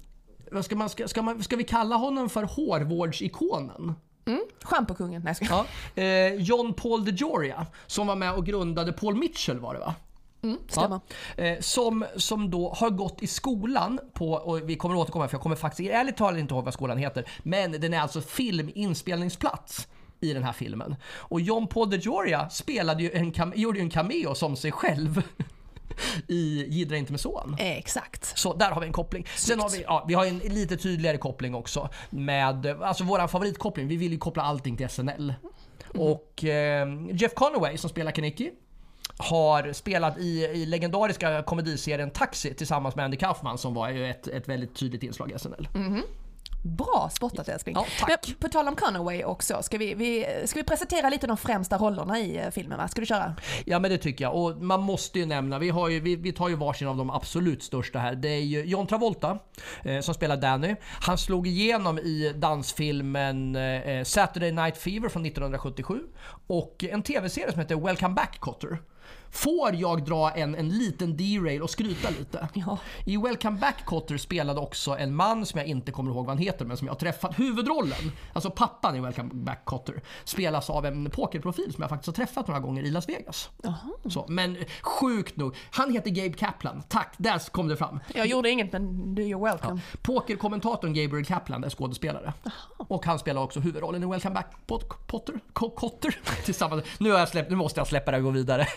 [0.52, 3.94] vad ska, man, ska, ska, man, ska vi kalla honom för hårvårdsikonen?
[4.26, 4.40] Mm.
[4.62, 5.66] Schampokungen, nej skojar.
[5.94, 6.02] Ja.
[6.02, 9.94] Eh, John Paul DeJoria, som var med och grundade Paul Mitchell var det va?
[10.42, 11.00] Mm, stämmer.
[11.36, 15.42] Eh, som, som då har gått i skolan på, och vi kommer återkomma för jag
[15.42, 19.88] kommer faktiskt ärligt talat inte ihåg vad skolan heter, men den är alltså filminspelningsplats
[20.20, 20.96] i den här filmen.
[21.14, 25.22] Och John Paul DeJoria spelade ju en, gjorde ju en cameo som sig själv
[26.28, 27.56] i Jiddra inte med son.
[27.58, 28.38] Exakt.
[28.38, 29.26] Så där har vi en koppling.
[29.36, 33.88] Sen har vi, ja, vi har en lite tydligare koppling också med, alltså våran favoritkoppling.
[33.88, 35.34] Vi vill ju koppla allting till SNL.
[35.98, 38.50] Och eh, Jeff Conaway som spelar Kaneki
[39.18, 44.28] har spelat i, i legendariska komediserien Taxi tillsammans med Andy Kaufman som var ju ett,
[44.28, 45.68] ett väldigt tydligt inslag i SNL.
[46.66, 47.74] Bra spottat älskling.
[47.74, 48.08] Ja, tack.
[48.08, 51.78] Men på tal om Conaway också, ska vi, vi, ska vi presentera lite de främsta
[51.78, 52.88] rollerna i eh, filmen va?
[52.88, 53.34] Ska du köra?
[53.64, 54.34] Ja men det tycker jag.
[54.34, 57.10] Och man måste ju nämna, vi, har ju, vi, vi tar ju varsin av de
[57.10, 58.14] absolut största här.
[58.14, 59.38] Det är ju John Travolta
[59.84, 60.76] eh, som spelar Danny.
[61.00, 66.00] Han slog igenom i dansfilmen eh, Saturday Night Fever från 1977
[66.46, 68.78] och en tv-serie som heter Welcome Back Cotter.
[69.36, 72.48] Får jag dra en, en liten derail och skryta lite?
[72.54, 72.78] Ja.
[73.04, 76.38] I Welcome Back Cotter spelade också en man som jag inte kommer ihåg vad han
[76.38, 77.38] heter men som jag har träffat.
[77.38, 82.24] Huvudrollen, alltså pappan i Welcome Back Cotter, spelas av en pokerprofil som jag faktiskt har
[82.26, 83.50] träffat några gånger i Las Vegas.
[83.62, 83.76] Jaha.
[84.10, 86.82] Så, men sjukt nog, han heter Gabe Kaplan.
[86.88, 88.00] Tack, där kom det fram.
[88.14, 89.80] Jag gjorde inget men du är welcome.
[90.02, 92.32] Pokerkommentatorn Gabriel Kaplan är skådespelare.
[92.76, 96.84] Och han spelar också huvudrollen i Welcome Back Pot- Potter, Co- Cotter tillsammans.
[96.98, 98.66] Nu, har jag släppt, nu måste jag släppa det och gå vidare.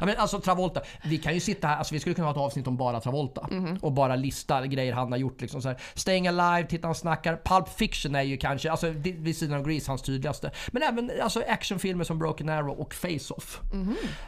[0.00, 2.38] ja, men alltså Travolta, vi kan ju sitta här, alltså vi skulle kunna ha ett
[2.38, 3.48] avsnitt om bara Travolta.
[3.80, 5.40] Och bara lista grejer han har gjort.
[5.40, 5.80] Liksom så här.
[5.94, 7.40] Staying Alive, Titta han snackar.
[7.44, 10.50] Pulp Fiction är ju kanske, alltså vid sidan av Grease, hans tydligaste.
[10.70, 13.60] Men även alltså, actionfilmer som Broken Arrow och Face-Off.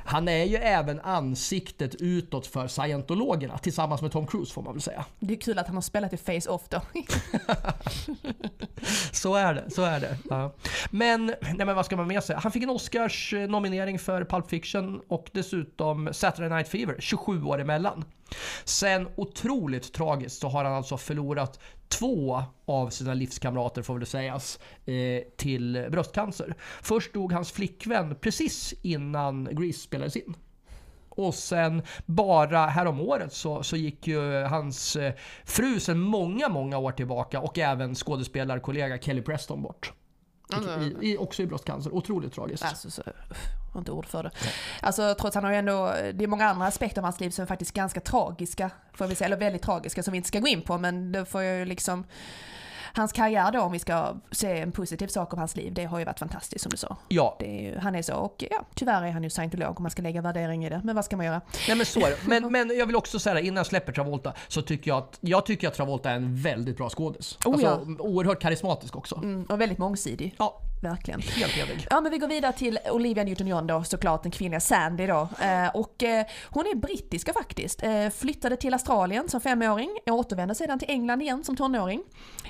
[0.04, 4.82] Han är ju även ansiktet utåt för scientologerna tillsammans med Tom Cruise får man väl
[4.82, 5.04] säga.
[5.20, 6.80] Det är kul att han har spelat i Face-Off då.
[9.12, 10.16] Så är det, så är det.
[10.30, 10.54] Ja.
[10.90, 12.36] Men, nej men vad ska man med sig?
[12.36, 17.44] Han fick en Oscars eh, nominering för Pulp Fiction och dessutom Saturday Night Fever, 27
[17.44, 18.04] år emellan.
[18.64, 24.58] Sen otroligt tragiskt så har han alltså förlorat två av sina livskamrater får väl sägas
[24.86, 26.54] eh, till bröstcancer.
[26.82, 30.34] Först dog hans flickvän precis innan Grease spelades in.
[31.08, 36.92] Och sen bara häromåret så, så gick ju hans eh, fru sedan många, många år
[36.92, 39.92] tillbaka och även skådespelarkollega Kelly Preston bort.
[40.52, 41.94] I, i, också i bröstcancer.
[41.94, 42.64] Otroligt tragiskt.
[42.64, 43.02] Alltså, så,
[43.72, 44.30] har inte ord för det.
[44.80, 47.42] Alltså trots han har ju ändå, det är många andra aspekter av hans liv som
[47.42, 50.48] är faktiskt ganska tragiska, får vi säga, eller väldigt tragiska som vi inte ska gå
[50.48, 52.04] in på, men det får jag ju liksom
[52.94, 55.98] Hans karriär då, om vi ska se en positiv sak om hans liv, det har
[55.98, 56.96] ju varit fantastiskt som du sa.
[57.08, 59.82] Ja, Det är ju, han är så, och ja, tyvärr är han ju scientolog om
[59.82, 61.40] man ska lägga värdering i det, men vad ska man göra?
[61.68, 62.16] nej men så är det.
[62.26, 65.46] Men, men jag vill också säga innan jag släpper Travolta så tycker jag att, jag
[65.46, 67.38] tycker att Travolta är en väldigt bra skådis.
[67.44, 69.16] Oh, alltså, oerhört karismatisk också.
[69.16, 71.20] Mm, och väldigt mångsidig, Ja, verkligen.
[71.20, 71.86] helt enig.
[71.90, 75.28] Ja men vi går vidare till Olivia Newton-John då, såklart den kvinnliga Sandy då.
[75.42, 77.82] Eh, och eh, hon är brittiska faktiskt.
[77.82, 82.02] Eh, flyttade till Australien som femåring, återvände sedan till England igen som tonåring.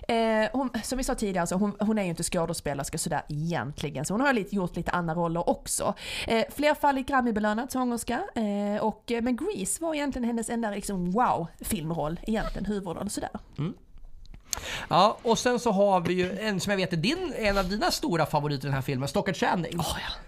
[0.09, 0.17] Eh,
[0.53, 4.15] hon, som vi sa tidigare, så hon, hon är ju inte skådespelerska sådär egentligen, så
[4.15, 5.95] hon har lite, gjort lite andra roller också.
[6.27, 12.67] Eh, flerfaldigt Grammy-belönad sångerska, eh, och, men Grease var egentligen hennes enda liksom, wow-filmroll, egentligen
[12.67, 13.31] huvudroll sådär.
[14.89, 17.69] Ja, och sen så har vi ju en som jag vet är din, en av
[17.69, 19.79] dina stora favoriter i den här filmen, Stockard Channing.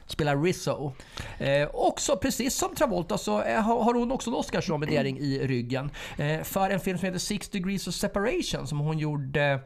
[0.07, 0.93] Spelar Rizzo.
[1.38, 5.90] Eh, också precis som Travolta så eh, har hon också en Oscarsnominering i ryggen.
[6.19, 9.61] Eh, för en film som heter Six Degrees of Separation som hon gjorde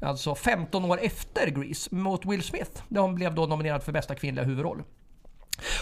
[0.00, 2.82] alltså 15 år efter Grease mot Will Smith.
[2.88, 4.82] Där hon blev då nominerad för bästa kvinnliga huvudroll.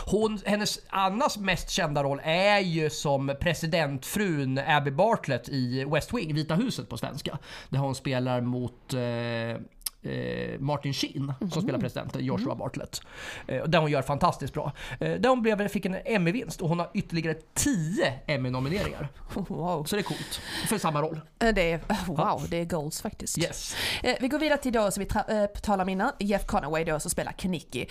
[0.06, 6.34] Hon, hennes annars mest kända roll är ju som presidentfrun Abby Bartlett i West Wing,
[6.34, 7.38] Vita huset på svenska.
[7.68, 9.56] Där hon spelar mot eh, eh,
[10.58, 13.00] Martin Sheen som spelar presidenten, Joshua Bartlett.
[13.46, 14.72] Eh, där hon gör fantastiskt bra.
[15.00, 19.08] Eh, där hon blev, fick en Emmy-vinst och hon har ytterligare 10 Emmy-nomineringar.
[19.34, 19.84] Wow.
[19.84, 20.40] Så det är coolt.
[20.68, 21.20] För samma roll.
[21.38, 23.38] Eh, Det är, wow, det är goals faktiskt.
[23.38, 23.76] Yes.
[24.02, 27.00] Eh, vi går vidare till då, som vi eh, talade om innan, Jeff Conaway då
[27.00, 27.86] som spelar Kenicki.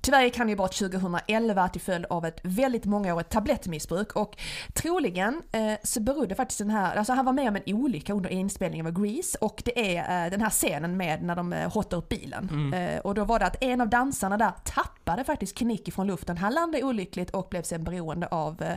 [0.00, 4.36] Tyvärr gick han ju bort 2011 till följd av ett väldigt mångårigt tablettmissbruk och
[4.74, 8.30] troligen eh, så berodde faktiskt den här, alltså han var med om en olycka under
[8.30, 11.96] inspelningen av Grease och det är eh, den här scenen med när de eh, hottar
[11.96, 12.72] upp bilen.
[12.74, 16.38] Eh, och då var det att en av dansarna där tappade faktiskt Kenicki från luften.
[16.38, 18.74] Han landade olyckligt och blev sen beroende av eh,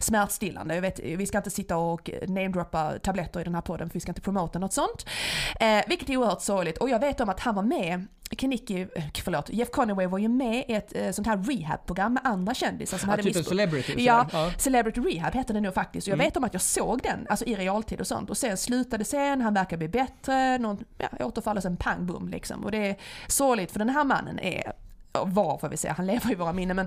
[0.00, 0.74] smärtstillande.
[0.74, 4.00] Jag vet, vi ska inte sitta och namedroppa tabletter i den här podden för vi
[4.00, 5.06] ska inte promota något sånt.
[5.60, 9.04] Eh, vilket är oerhört sorgligt och jag vet om att han var med Kenicki, eh,
[9.24, 12.98] förlåt, Jeff Conaway var ju med i ett eh, sånt här rehab-program med andra kändisar
[12.98, 13.48] som Ja, hade typ missbruk.
[13.48, 13.92] celebrity.
[13.92, 14.04] sådär.
[14.04, 14.50] Ja, Ja.
[14.58, 16.06] Celebrity Rehab hette det nog faktiskt.
[16.06, 18.30] Och jag vet om att jag såg den, alltså i realtid och sånt.
[18.30, 22.28] Och sen slutade sen, han verkar bli bättre, någon, ja, återfall och sen pang bom
[22.28, 22.64] liksom.
[22.64, 22.96] Och det är
[23.28, 24.72] sorgligt för den här mannen är
[25.22, 26.86] var får vi säga, han lever i våra minnen men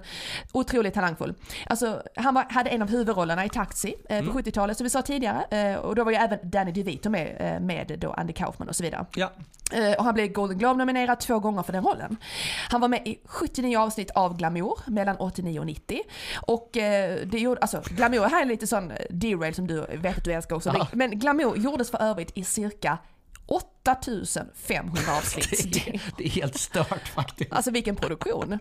[0.52, 1.34] otroligt talangfull.
[1.66, 5.02] Alltså han var, hade en av huvudrollerna i Taxi eh, på 70-talet som vi sa
[5.02, 8.70] tidigare eh, och då var ju även Danny DeVito med, eh, med då Andy Kaufman
[8.70, 9.06] och så vidare.
[9.16, 9.32] Ja.
[9.72, 12.18] Eh, och han blev Golden Globe-nominerad två gånger för den rollen.
[12.70, 16.02] Han var med i 79 avsnitt av Glamour mellan 89 och 90.
[16.36, 20.24] Och eh, det gjorde, alltså Glamour här är lite sån derail som du vet att
[20.24, 20.72] du älskar också.
[20.74, 20.88] Ja.
[20.92, 22.98] Men Glamour gjordes för övrigt i cirka
[23.88, 25.74] 8500 avsnitt.
[25.74, 27.52] Det, är- det är helt stört faktiskt.
[27.54, 28.60] Alltså vilken produktion.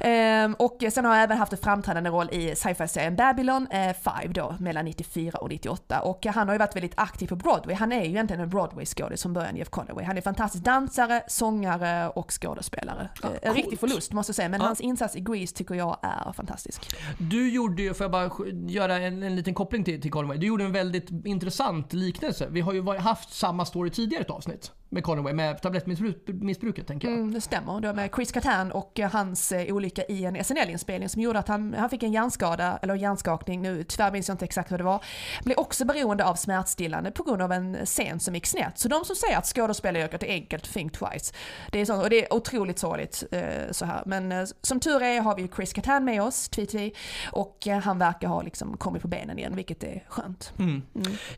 [0.00, 3.66] Ehm, och sen har jag även haft en framträdande roll i sci-fi-serien Babylon
[4.04, 6.00] 5 då, mellan 94 och 98.
[6.00, 7.74] Och han har ju varit väldigt aktiv på Broadway.
[7.74, 10.04] Han är ju egentligen en Broadway-skådis från början, Jeff Conaway.
[10.04, 13.08] Han är fantastisk dansare, sångare och skådespelare.
[13.22, 13.56] Ja, Eh, en coolt.
[13.56, 14.66] riktig förlust måste jag säga, men Ja.
[14.66, 16.96] hans insats i Grease tycker jag är fantastisk.
[17.18, 18.30] Du gjorde ju, får jag bara
[18.68, 20.38] göra en, en liten koppling till, till Conway.
[20.38, 22.46] Du gjorde en väldigt intressant liknelse.
[22.50, 27.08] Vi har ju haft samma story tidigare tidigare ett avsnitt med Conway, med tablettmissbruket tänker
[27.08, 27.18] jag.
[27.18, 27.80] Mm, det stämmer.
[27.80, 31.38] Det var med Chris Kattan och eh, hans eh, olycka i en SNL-inspelning som gjorde
[31.38, 34.80] att han, han fick en hjärnskada, eller hjärnskakning, nu tyvärr minns jag inte exakt vad
[34.80, 35.04] det var.
[35.44, 38.78] Blev också beroende av smärtstillande på grund av en scen som gick snett.
[38.78, 41.34] Så de som säger att skådespelaryrket är enkelt, think twice.
[41.72, 44.02] Det är, så, och det är otroligt sorgligt eh, så här.
[44.06, 46.90] Men eh, som tur är har vi Chris Kattan med oss, Tweety,
[47.32, 50.52] och eh, han verkar ha liksom kommit på benen igen, vilket är skönt.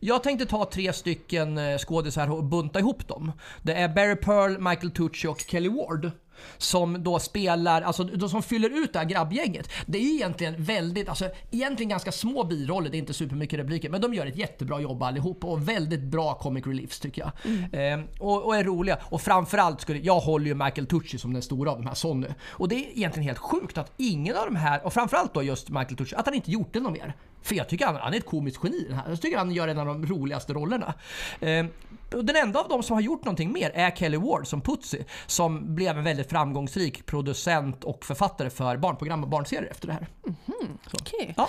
[0.00, 3.32] Jag tänkte ta tre stycken eh, skådisar och bunta ihop dem.
[3.62, 6.10] Det är Barry Pearl, Michael Tucci och Kelly Ward
[6.58, 9.70] som då spelar, alltså de som fyller ut det här grabbgänget.
[9.86, 13.90] Det är ju egentligen väldigt, alltså egentligen ganska små biroller, det är inte supermycket repliker,
[13.90, 17.32] men de gör ett jättebra jobb allihop och väldigt bra comic reliefs tycker jag.
[17.44, 18.00] Mm.
[18.00, 18.98] Eh, och, och, är roliga.
[19.02, 22.28] Och framförallt skulle, jag håller ju Michael Tucci som den stora av de här Sonny.
[22.48, 25.68] Och det är egentligen helt sjukt att ingen av de här, och framförallt då just
[25.68, 27.14] Michael Tucci, att han inte gjort det någon mer.
[27.42, 28.94] För jag tycker han, han är ett komiskt geni.
[29.08, 30.94] Jag tycker han gör en av de roligaste rollerna.
[31.40, 31.66] Eh,
[32.10, 35.04] den enda av dem som har gjort någonting mer är Kelly Ward som Putsi.
[35.26, 40.06] Som blev en väldigt framgångsrik producent och författare för barnprogram och barnserier efter det här.
[40.26, 40.94] Mm -hmm.
[41.00, 41.34] okay.
[41.36, 41.48] ja.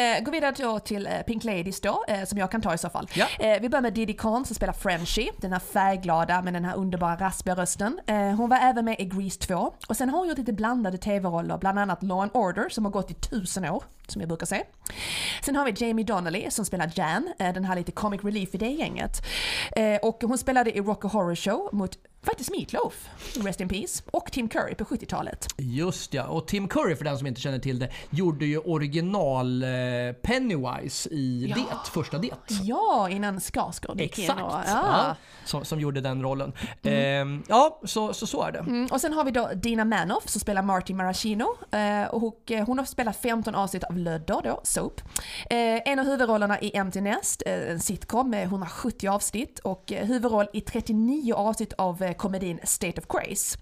[0.00, 2.78] eh, Gå vidare då till eh, Pink Ladies då, eh, som jag kan ta i
[2.78, 3.08] så fall.
[3.14, 3.26] Ja.
[3.38, 6.76] Eh, vi börjar med Diddy Kong som spelar Frenchie, den här färgglada med den här
[6.76, 8.00] underbara raspiga rösten.
[8.06, 10.98] Eh, hon var även med i Grease 2 och sen har hon gjort lite blandade
[10.98, 14.46] tv-roller, bland annat Law and Order som har gått i tusen år, som jag brukar
[14.46, 14.64] säga.
[15.42, 18.58] Sen har vi Jamie Donnelly som spelar Jan, eh, den här lite comic relief i
[18.58, 19.22] det gänget.
[19.76, 24.32] Eh, och hon spelade i Rock Horror Show mot faktiskt Meatloaf, Rest in Peace, och
[24.32, 25.46] Tim Curry på 70-talet.
[25.56, 29.62] Just ja, och Tim Curry för den som inte känner till det gjorde ju original
[29.62, 29.68] eh,
[30.22, 31.56] Pennywise i ja.
[31.56, 32.30] Det, första Det.
[32.62, 34.30] Ja, innan Skarsgård gick in.
[34.30, 34.62] Och, ja.
[34.66, 36.52] ja som, som, gjorde den rollen.
[36.82, 37.38] Mm.
[37.38, 38.58] Eh, ja, så, så, så är det.
[38.58, 41.56] Mm, och sen har vi då Dina Manoff som spelar Marty Maraschino.
[41.70, 45.00] Eh, och hon har spelat 15 avsnitt av Lödder då, Soap.
[45.50, 45.56] Eh,
[45.92, 50.60] en av huvudrollerna i Empty Nest, eh, en sitcom med 170 avsnitt och huvudroll i
[50.60, 53.56] 39 avsnitt av Eh, komedin State of Grace.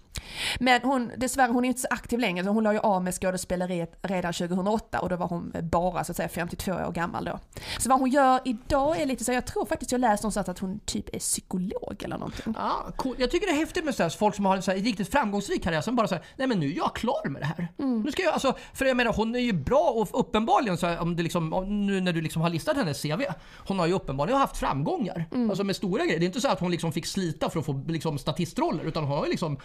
[0.59, 3.13] Men hon, dessvärre hon är inte så aktiv längre, så hon la ju av med
[3.13, 7.39] skådespeleriet redan 2008 och då var hon bara så att säga 52 år gammal då.
[7.77, 10.59] Så vad hon gör idag är lite så, jag tror faktiskt jag läste någonstans att
[10.59, 12.53] hon typ är psykolog eller någonting.
[12.57, 13.15] Ja, cool.
[13.17, 15.63] Jag tycker det är häftigt med sådär, folk som har en så här, riktigt framgångsrik
[15.63, 17.67] karriär som bara säger nej men nu är jag klar med det här.
[17.79, 18.01] Mm.
[18.01, 20.99] Nu ska jag, alltså, för jag menar hon är ju bra och uppenbarligen så här,
[20.99, 23.21] om det liksom, om, nu när du liksom har listat hennes CV,
[23.67, 25.25] hon har ju uppenbarligen haft framgångar.
[25.31, 25.49] Mm.
[25.49, 26.19] Alltså med stora grejer.
[26.19, 29.03] Det är inte så att hon liksom fick slita för att få liksom, statistroller utan
[29.03, 29.57] hon har ju liksom,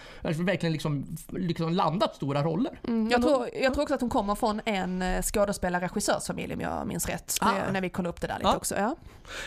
[0.45, 2.81] verkligen liksom liksom landat stora roller.
[2.89, 6.87] Mm, jag, tror, jag tror också att hon kommer från en eh, skådespelare-regissörsfamilj om jag
[6.87, 7.37] minns rätt.
[7.41, 7.53] Ah.
[7.73, 8.57] när vi kollade upp det där lite ah.
[8.57, 8.75] också.
[8.75, 8.97] Ja.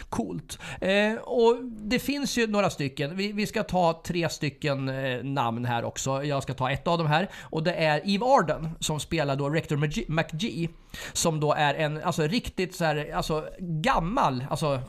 [0.10, 0.60] Coolt.
[0.82, 3.16] Eh, och det finns ju några stycken.
[3.16, 6.24] Vi, vi ska ta tre stycken eh, namn här också.
[6.24, 7.30] Jag ska ta ett av dem här.
[7.42, 9.78] Och det är Eve Arden som spelar då Rector
[10.12, 10.70] McGee.
[11.14, 14.82] Som då är en alltså, riktigt så här, alltså, gammal, alltså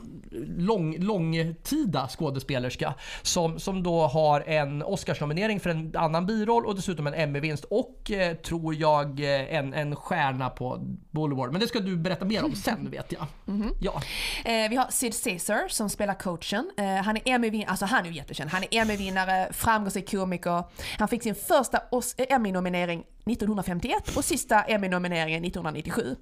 [0.57, 2.95] lång, långtida skådespelerska.
[3.23, 8.11] Som, som då har en Oscarsnominering för en annan biroll och dessutom en Emmy-vinst och
[8.11, 10.79] eh, tror jag eh, en, en stjärna på
[11.11, 11.53] Boulevard.
[11.53, 13.27] Men det ska du berätta mer om sen vet jag.
[13.49, 13.73] Mm -hmm.
[13.81, 14.03] ja.
[14.45, 16.71] Eh, vi har Sid Caesar som spelar coachen.
[16.77, 18.51] Eh, han är Emmy-vinnare, alltså han är ju jättekänd.
[18.51, 20.65] Han är Emmy-vinnare, framgångsrik komiker.
[20.99, 21.81] Han fick sin första
[22.17, 26.17] Emmy-nominering 1951 och sista Emmy-nomineringen 1997.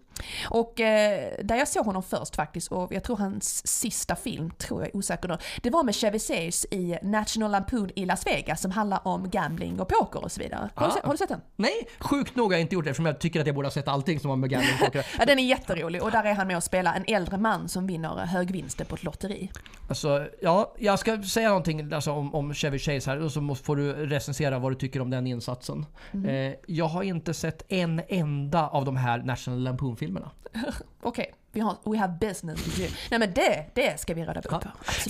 [0.51, 4.81] Och eh, där jag såg honom först faktiskt, och jag tror hans sista film, tror
[4.81, 8.61] jag är osäker nu, det var med Chevy Chase i National Lampoon i Las Vegas
[8.61, 10.71] som handlar om gambling och poker och så vidare.
[10.75, 10.89] Har, ah.
[10.89, 11.41] du, sett, har du sett den?
[11.57, 13.73] Nej, sjukt nog har jag inte gjort det eftersom jag tycker att jag borde ha
[13.73, 15.07] sett allting som har med gambling och poker.
[15.19, 17.87] ja, den är jätterolig och där är han med och spelar en äldre man som
[17.87, 19.51] vinner högvinster på ett lotteri.
[19.89, 23.77] Alltså, ja, jag ska säga någonting alltså, om, om Chevy Chase här och så får
[23.77, 25.87] du recensera vad du tycker om den insatsen.
[26.13, 26.51] Mm.
[26.51, 30.31] Eh, jag har inte sett en enda av de här National Lampoon-filmerna.
[30.53, 31.27] Okej, okay.
[31.53, 32.89] vi har We have business to do.
[33.11, 34.47] Nej men det, det ska vi röra upp.
[34.51, 34.61] Ja.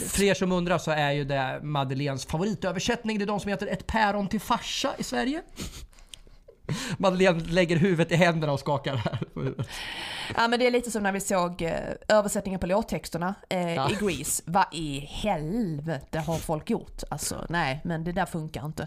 [0.09, 3.19] För er som undrar så är ju det Madeleines favoritöversättning.
[3.19, 5.43] Det är de som heter Ett päron till farsa i Sverige.
[6.99, 9.19] Madeleine lägger huvudet i händerna och skakar här
[10.37, 11.73] Ja men det är lite som när vi såg eh,
[12.09, 13.91] översättningen på låttexterna eh, ja.
[13.91, 14.43] i Grease.
[14.47, 17.03] Vad i helvete har folk gjort?
[17.11, 18.87] Alltså nej, men det där funkar inte.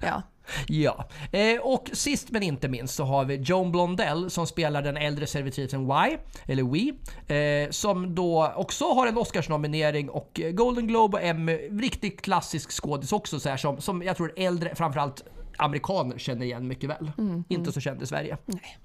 [0.00, 0.22] Ja.
[0.66, 4.96] Ja, eh, och sist men inte minst så har vi Joan Blondell som spelar den
[4.96, 11.16] äldre servitrisen Y, eller We, eh, som då också har en Oscarsnominering och Golden Globe
[11.16, 11.52] och Emmy.
[11.56, 15.24] Riktigt klassisk skådis också så här, som, som jag tror äldre, framförallt
[15.58, 17.12] amerikaner känner igen mycket väl.
[17.18, 17.72] Mm, inte mm.
[17.72, 18.38] så känd i Sverige.
[18.44, 18.78] Nej.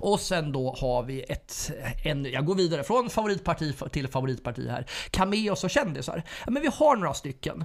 [0.00, 1.70] Och sen då har vi ett,
[2.04, 4.86] en, jag går vidare från favoritparti till favoritparti här.
[5.10, 6.22] Cameos och kändisar.
[6.46, 7.64] Men vi har några stycken.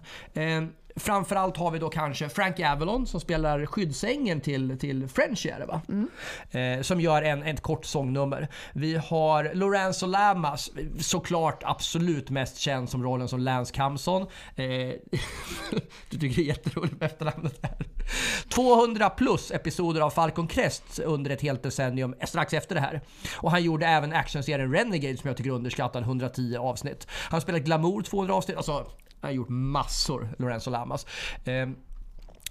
[0.96, 5.66] Framförallt har vi då kanske Frank Avalon som spelar skyddsängen till, till Frenchie är det
[5.66, 5.82] va?
[5.90, 6.10] Mm.
[6.52, 8.48] Eh, som gör en, ett kort sångnummer.
[8.74, 14.22] Vi har Lorenzo Lamas, såklart absolut mest känd som rollen som Lance Camson.
[14.56, 14.66] Eh,
[16.10, 17.86] du tycker det är jätteroligt med efternamnet här.
[18.50, 23.02] 200 plus episoder av Falcon Crest under ett helt decennium strax efter det här.
[23.36, 27.08] Och han gjorde även actionserien Renegade som jag tycker är underskattad, 110 avsnitt.
[27.10, 28.86] Han har spelat Glamour 200 avsnitt, alltså
[29.22, 31.06] han har gjort massor, Lorenzo Lamas.
[31.46, 31.70] Eh,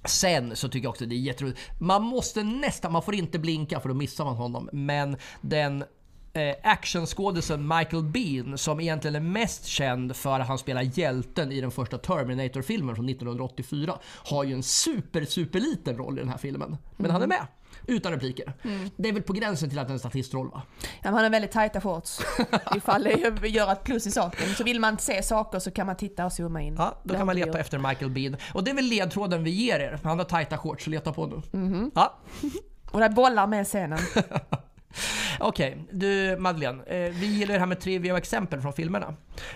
[0.05, 1.61] Sen så tycker jag också det är jätteroligt.
[1.79, 4.69] Man måste nästan, man får inte blinka för då missar man honom.
[4.73, 5.85] Men den
[6.33, 11.61] eh, actionskådisen Michael Bean som egentligen är mest känd för att han spelar hjälten i
[11.61, 16.39] den första Terminator-filmen från 1984 har ju en super, super liten roll i den här
[16.39, 16.77] filmen.
[16.97, 17.47] Men han är med.
[17.87, 18.53] Utan repliker.
[18.97, 20.63] Det är väl på gränsen till att det är en statistroll va?
[21.03, 22.21] Ja, han har väldigt tajta shorts.
[22.77, 24.49] Ifall det gör ett plus i saken.
[24.55, 26.75] Så vill man se saker så kan man titta och zooma in.
[26.79, 28.37] Ja, då kan man leta efter Michael Bean.
[28.55, 30.01] Och det är väl ledtråden vi ger er.
[30.05, 31.59] Han har tajta shorts, så leta på nu.
[31.59, 31.91] Mhm.
[31.95, 32.19] Ja,
[32.91, 33.99] Och det är bollar med scenen.
[35.41, 36.83] Okej, du Madeleine.
[36.87, 39.15] Eh, vi gillar det här med trivia och exempel från filmerna.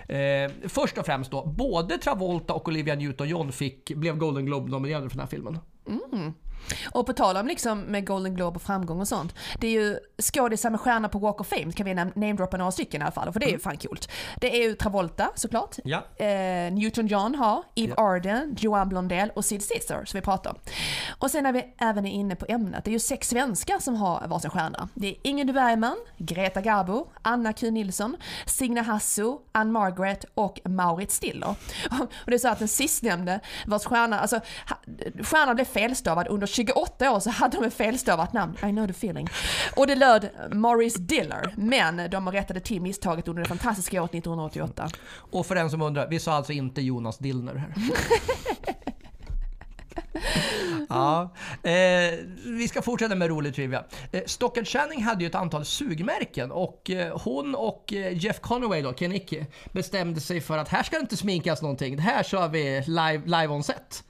[0.08, 5.16] Eh, först och främst då, både Travolta och Olivia Newton-John fick, blev Golden Globe-nominerade för
[5.16, 5.58] den här filmen.
[6.92, 9.34] Och på tal om liksom med Golden Globe och framgång och sånt.
[9.58, 12.70] Det är ju skådisar med stjärnor på Walk of Fame, kan vi nam- namedroppa några
[12.72, 14.08] stycken i alla fall, för det är ju fan coolt.
[14.40, 15.76] Det är ju Travolta såklart.
[15.84, 15.96] Ja.
[16.16, 18.02] Eh, Newton John har, Eve Ja.
[18.02, 20.56] Arden, Joanne Blondell och Sid Caesar som vi pratar om.
[21.18, 23.94] Och sen när vi även är inne på ämnet, det är ju sex svenskar som
[23.96, 24.88] har varsin stjärna.
[24.94, 31.10] Det är Ingrid Bergman, Greta Garbo, Anna Q Nilsson, Signe Hasso, Ann Margaret och Maurit
[31.10, 31.48] Stiller.
[32.00, 34.40] Och det är så att den sistnämnde vars stjärna, alltså
[35.22, 38.90] stjärnan blev felstavad under 28 år så hade de ett felstavat namn, I know the
[38.90, 39.28] feeling.
[39.76, 44.88] Och det löd Maurice Diller, men de rättade till misstaget under det fantastiska året 1988.
[45.14, 47.74] Och för den som undrar, vi sa alltså inte Jonas Dillner här.
[50.88, 53.84] ja, eh, vi ska fortsätta med rolig trivia.
[54.12, 58.82] Eh, Stockard Channing hade ju ett antal sugmärken och eh, hon och eh, Jeff Conaway
[58.82, 61.96] då, Kenicki, bestämde sig för att här ska det inte sminkas någonting.
[61.96, 64.04] Det här kör vi live, live on set.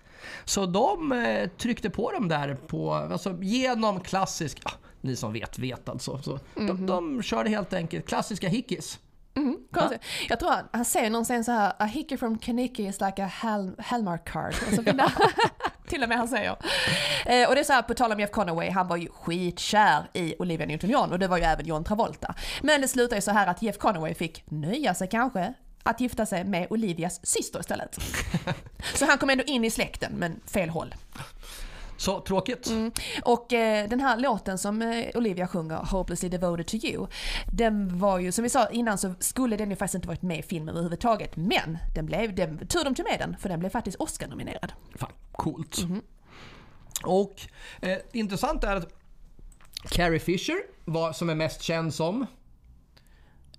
[0.44, 4.70] Så de eh, tryckte på dem där på, alltså genom klassisk, ja,
[5.00, 6.18] ni som vet vet alltså.
[6.18, 8.98] Så de, de körde helt enkelt klassiska hickeys.
[9.36, 9.56] Mm.
[10.28, 13.30] Jag tror han, han säger någonstans så här, a hickey from Kaniki is like a
[13.34, 14.54] hal, Hallmark card.
[14.68, 15.12] Och så vidare.
[15.88, 16.56] Till och med han säger.
[17.26, 20.10] Eh, och det är så här, på tal om Jeff Conaway, han var ju skitkär
[20.12, 22.34] i Olivia Newton-John och det var ju även John Travolta.
[22.62, 25.54] Men det slutar ju så här att Jeff Conaway fick nöja sig kanske
[25.84, 27.98] att gifta sig med Olivias syster istället.
[28.94, 30.94] så han kom ändå in i släkten, men fel håll.
[31.96, 32.70] Så tråkigt.
[33.22, 37.06] Och eh, den här låten som eh, Olivia sjunger, Hopelessly Devoted to You,
[37.52, 40.38] den var ju, som vi sa innan så skulle den ju faktiskt inte varit med
[40.38, 41.36] i filmen överhuvudtaget.
[41.36, 44.72] Men den blev, den, tur de tog med den, för den blev faktiskt Oscar-nominerad.
[44.94, 45.78] Fan, coolt.
[47.04, 47.40] Och
[47.80, 48.88] eh, intressant är att
[49.90, 52.26] Carrie Fisher, var, som är mest känd som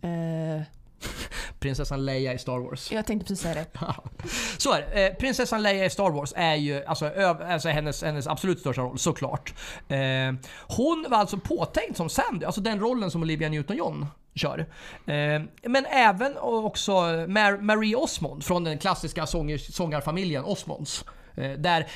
[0.06, 0.62] Eh,
[1.60, 2.92] prinsessan Leia i Star Wars.
[2.92, 3.80] jag tänkte precis säga det.
[4.58, 5.08] Så är det.
[5.08, 7.12] Eh, prinsessan Leia i Star Wars är ju alltså,
[7.48, 9.54] alltså hennes, hennes absolut största roll, såklart.
[9.88, 9.98] Eh,
[10.78, 14.60] hon var alltså påtänkt som Sandy, alltså den rollen som Olivia Newton-John kör.
[15.06, 21.06] Eh, men även också Mar- Marie Osmond från den klassiska sånger, sångarfamiljen Osmonds.
[21.58, 21.88] Där,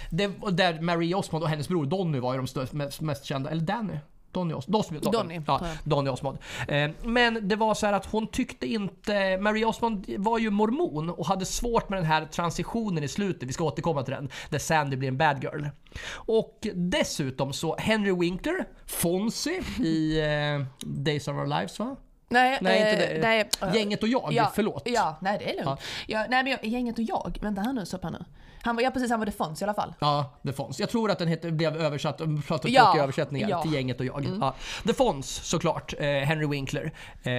[0.52, 3.94] där Marie Osmond och hennes bror Donny var ju de mest kända, eller Danny.
[4.32, 4.80] Donny Osmond.
[4.80, 5.62] Donny, Donny, ja.
[5.84, 6.38] Donny Osmond.
[6.68, 9.38] Eh, men det var så här att hon tyckte inte...
[9.38, 13.54] Marie Osmond var ju mormon och hade svårt med den här transitionen i slutet, vi
[13.54, 15.66] ska återkomma till den, där Sandy blir en bad girl.
[16.12, 21.96] Och dessutom så Henry Winkler, Fonzie i eh, Days of Our Lives va?
[22.30, 23.22] Nej, Nej, inte eh, det.
[23.22, 24.84] nej, eh, Gänget och jag, ja, förlåt.
[24.86, 25.80] Ja, nej det är lugnt.
[26.08, 26.26] Ja.
[26.30, 28.26] nej men jag, gänget och jag, vänta här nu, stopp här nu.
[28.64, 29.94] Han var, ja precis, han var The Fonz i alla fall.
[30.00, 30.80] Ja, The Fonz.
[30.80, 33.56] Jag tror att den heter, blev översatt, pratar Ja, tråkiga översättningar, ja.
[33.56, 33.64] Mm.
[33.68, 34.26] till gänget och jag.
[34.42, 34.54] Ja.
[34.88, 36.92] The Fonz såklart, eh, Henry Winkler,
[37.24, 37.32] eh,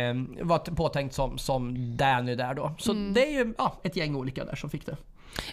[0.43, 2.73] var påtänkt som, som Danny där då.
[2.79, 3.12] Så Mm.
[3.14, 4.97] det är ju ja, ett gäng olika där som fick det.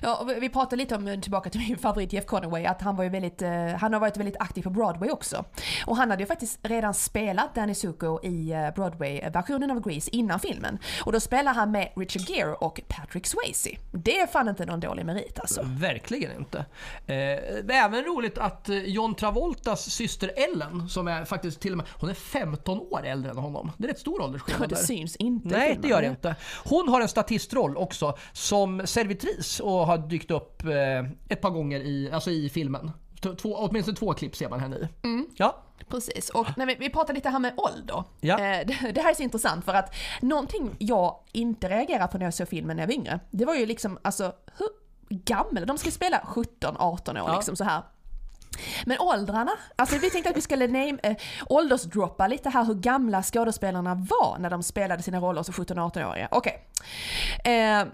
[0.02, 3.10] Ja, vi- pratade lite om, tillbaka till min favorit Jeff Conaway, att han var ju
[3.10, 5.46] väldigt, eh, han har varit väldigt aktiv på Broadway också.
[5.86, 10.40] Och han hade ju faktiskt redan spelat Danny Zuko i eh, Broadway-versionen av Grease innan
[10.40, 10.80] filmen.
[11.06, 13.70] Och då spelar han med Richard Gere och Patrick Swayze.
[13.92, 15.62] Det är fan inte någon dålig merit alltså.
[15.66, 16.66] Verkligen inte.
[17.08, 21.86] Eh, även roligt att eh, John Travoltas syster Ellen, som är faktiskt till och med,
[22.00, 23.72] hon är 15 år äldre än honom.
[23.78, 24.82] Det är rätt stor åldersskillnad det där.
[24.82, 25.82] syns inte Nej, filmen.
[25.82, 26.36] det gör det inte.
[26.66, 31.00] Hon har en statistroll också som servitris och har dykt upp eh,
[31.30, 32.92] ett par gånger i, alltså i filmen.
[33.22, 34.88] Två, åtminstone två klipp ser man henne i.
[35.04, 35.28] Mm.
[35.36, 35.64] Ja.
[35.90, 38.04] Precis, och när vi, vi pratar lite här med ålder.
[38.20, 38.40] Ja.
[38.40, 42.26] Eh, det, det här är så intressant för att någonting jag inte reagerade på när
[42.26, 44.68] jag såg filmen när jag var yngre, det var ju liksom alltså hur
[45.10, 47.36] gamla, de ska spela 17-18 år Ja.
[47.36, 47.82] liksom så här.
[48.86, 51.16] Men åldrarna, alltså vi tänkte att vi skulle name, eh,
[51.50, 56.28] åldersdroppa lite här hur gamla skådespelarna var när de spelade sina roller som 17-18-åringar.
[56.32, 56.68] Okej.
[57.44, 57.88] Eh,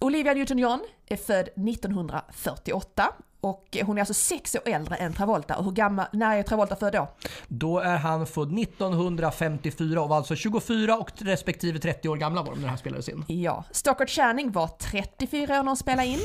[0.00, 5.56] Olivia Newton-John är född 1948 och hon är alltså sex år äldre än Travolta.
[5.56, 7.08] Och hur gammal, när är Travolta född då?
[7.48, 12.50] Då är han född 1954 och var alltså 24 och respektive 30 år gamla var
[12.50, 13.24] de när det här spelades in.
[13.28, 13.64] Ja.
[13.70, 16.20] Stockard Channing var 34 år när hon spelade in.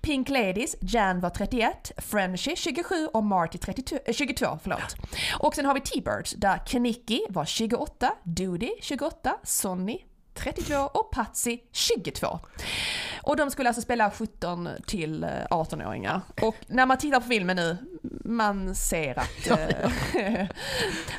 [0.00, 4.58] Pink Ladies, Jan var 31, Frenchy 27 och Marty 32, äh, 22.
[4.62, 4.96] Förlåt.
[5.38, 9.98] Och sen har vi T-Birds där Kenicki var 28, Doody 28, Sonny
[10.36, 12.38] 32 och Patsy 22.
[13.26, 16.20] Och de skulle alltså spela 17 till 18-åringar.
[16.42, 17.76] Och när man tittar på filmen nu,
[18.24, 19.50] man ser att,
[20.16, 20.46] eh,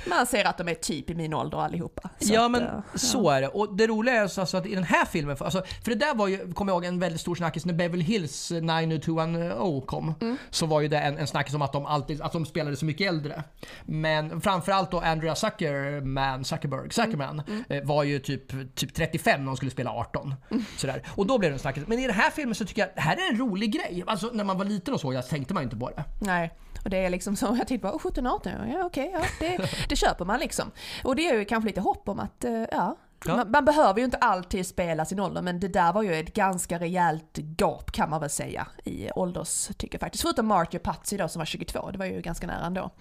[0.07, 2.09] man ser att de är typ i min ålder allihopa.
[2.19, 3.47] Så ja att, men eh, så är det.
[3.47, 6.15] Och det roliga är så alltså att i den här filmen, alltså, för det där
[6.15, 10.37] var ju, kommer jag ihåg, en väldigt stor snackis när Beverly Hills 90210 kom.
[10.49, 12.85] Så var ju det en, en snackis om att de alltid, att de spelade så
[12.85, 13.43] mycket äldre.
[13.85, 19.57] Men framförallt då Andrea Zuckerman, Zuckerberg, Zuckerman eh, var ju typ, typ 35 när de
[19.57, 20.35] skulle spela 18.
[20.77, 21.03] Sådär.
[21.09, 21.87] Och då blev det en snackis.
[21.97, 24.03] Men i den här filmen så tycker jag, det här är en rolig grej.
[24.07, 26.03] Alltså när man var liten och så, jag tänkte man inte på det.
[26.21, 26.53] Nej.
[26.83, 29.95] Och det är liksom så, jag tittar på 17, 18, ja okej, ja, det, det
[29.95, 30.71] köper man liksom.
[31.03, 33.35] Och det är ju kanske lite hopp om att, eh, ja, Ja.
[33.35, 36.33] Man, man behöver ju inte alltid spela sin ålder men det där var ju ett
[36.33, 40.21] ganska rejält gap kan man väl säga i ålderstycke faktiskt.
[40.21, 42.91] Förutom Marty och Patsy då som var 22, det var ju ganska nära ändå.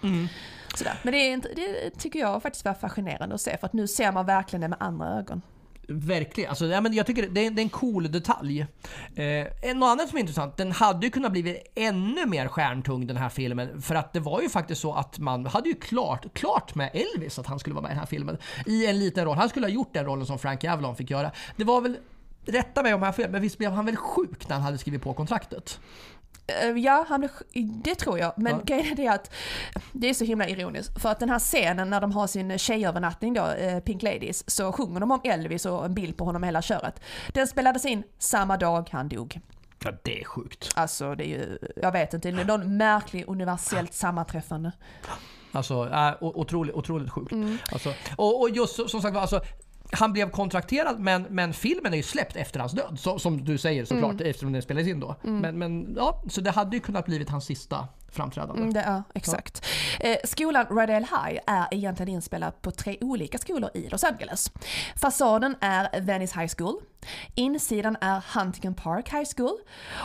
[0.75, 1.01] Sådär.
[1.03, 4.27] Men det, det tycker jag faktiskt var fascinerande att se för att nu ser man
[4.27, 5.43] verkligen det med andra ögon.
[5.89, 6.51] Verkligen.
[6.51, 8.67] Alltså, ja, men jag tycker det är, det är en cool detalj.
[9.15, 13.17] Eh, något annat som är intressant, den hade ju kunnat bli ännu mer stjärntung den
[13.17, 13.83] här filmen.
[13.83, 17.39] För att det var ju faktiskt så att man hade ju klart, klart med Elvis
[17.39, 18.39] att han skulle vara med i den här filmen.
[18.67, 19.37] I en liten roll.
[19.37, 21.31] Han skulle ha gjort den rollen som Frank Avalon fick göra.
[21.57, 21.97] Det var väl,
[22.47, 24.79] rätta mig om jag har fel, men visst blev han väl sjuk när han hade
[24.79, 25.81] skrivit på kontraktet?
[26.47, 27.31] Eh, Ja, han blev,
[27.85, 28.33] det tror jag.
[28.37, 28.61] Men Ja.
[28.65, 29.31] grejen är det att
[29.93, 31.03] det är så himla ironiskt.
[31.03, 34.73] För att den här scenen när de har sin tjejövernattning då, eh, Pink Ladies, så
[34.73, 37.01] sjunger de om Elvis och en bild på honom hela köret.
[37.33, 39.41] Den spelades in samma dag han dog.
[39.85, 40.73] Ja, det är sjukt.
[40.77, 44.73] Alltså det är ju, jag vet inte, det är någon märklig universellt sammanträffande.
[45.53, 47.33] Alltså, äh, otroligt, otroligt sjukt.
[47.73, 49.41] Alltså, och, och just som sagt alltså,
[49.93, 52.97] han blev kontrakterad men, men filmen är ju släppt efter hans död.
[52.99, 55.17] Så, som du säger såklart eftersom den spelades in då.
[55.23, 58.63] Men, men ja, så det hade ju kunnat blivit hans sista framträdande.
[58.63, 59.67] Mm, det är exakt.
[60.01, 64.53] Eh, skolan Rydell High är egentligen inspelad på tre olika skolor i Los Angeles.
[64.97, 66.81] Fasaden är Venice High School,
[67.35, 69.59] insidan är Huntington Park High School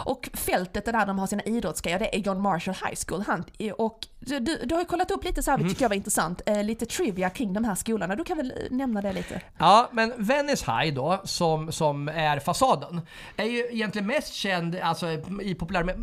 [0.05, 3.21] och fältet där de har sina idrottsgrejer det är John Marshall High School.
[3.21, 5.95] Hunt- Och du, du, har ju kollat upp lite så här, det tycker jag var
[5.95, 8.15] intressant, eh, lite trivia kring de här skolorna.
[8.15, 9.41] Du kan väl nämna det lite?
[9.57, 13.01] Ja, men Venice High då, som, som är fasaden,
[13.37, 15.07] är ju egentligen mest känd alltså,
[15.41, 15.95] i populär...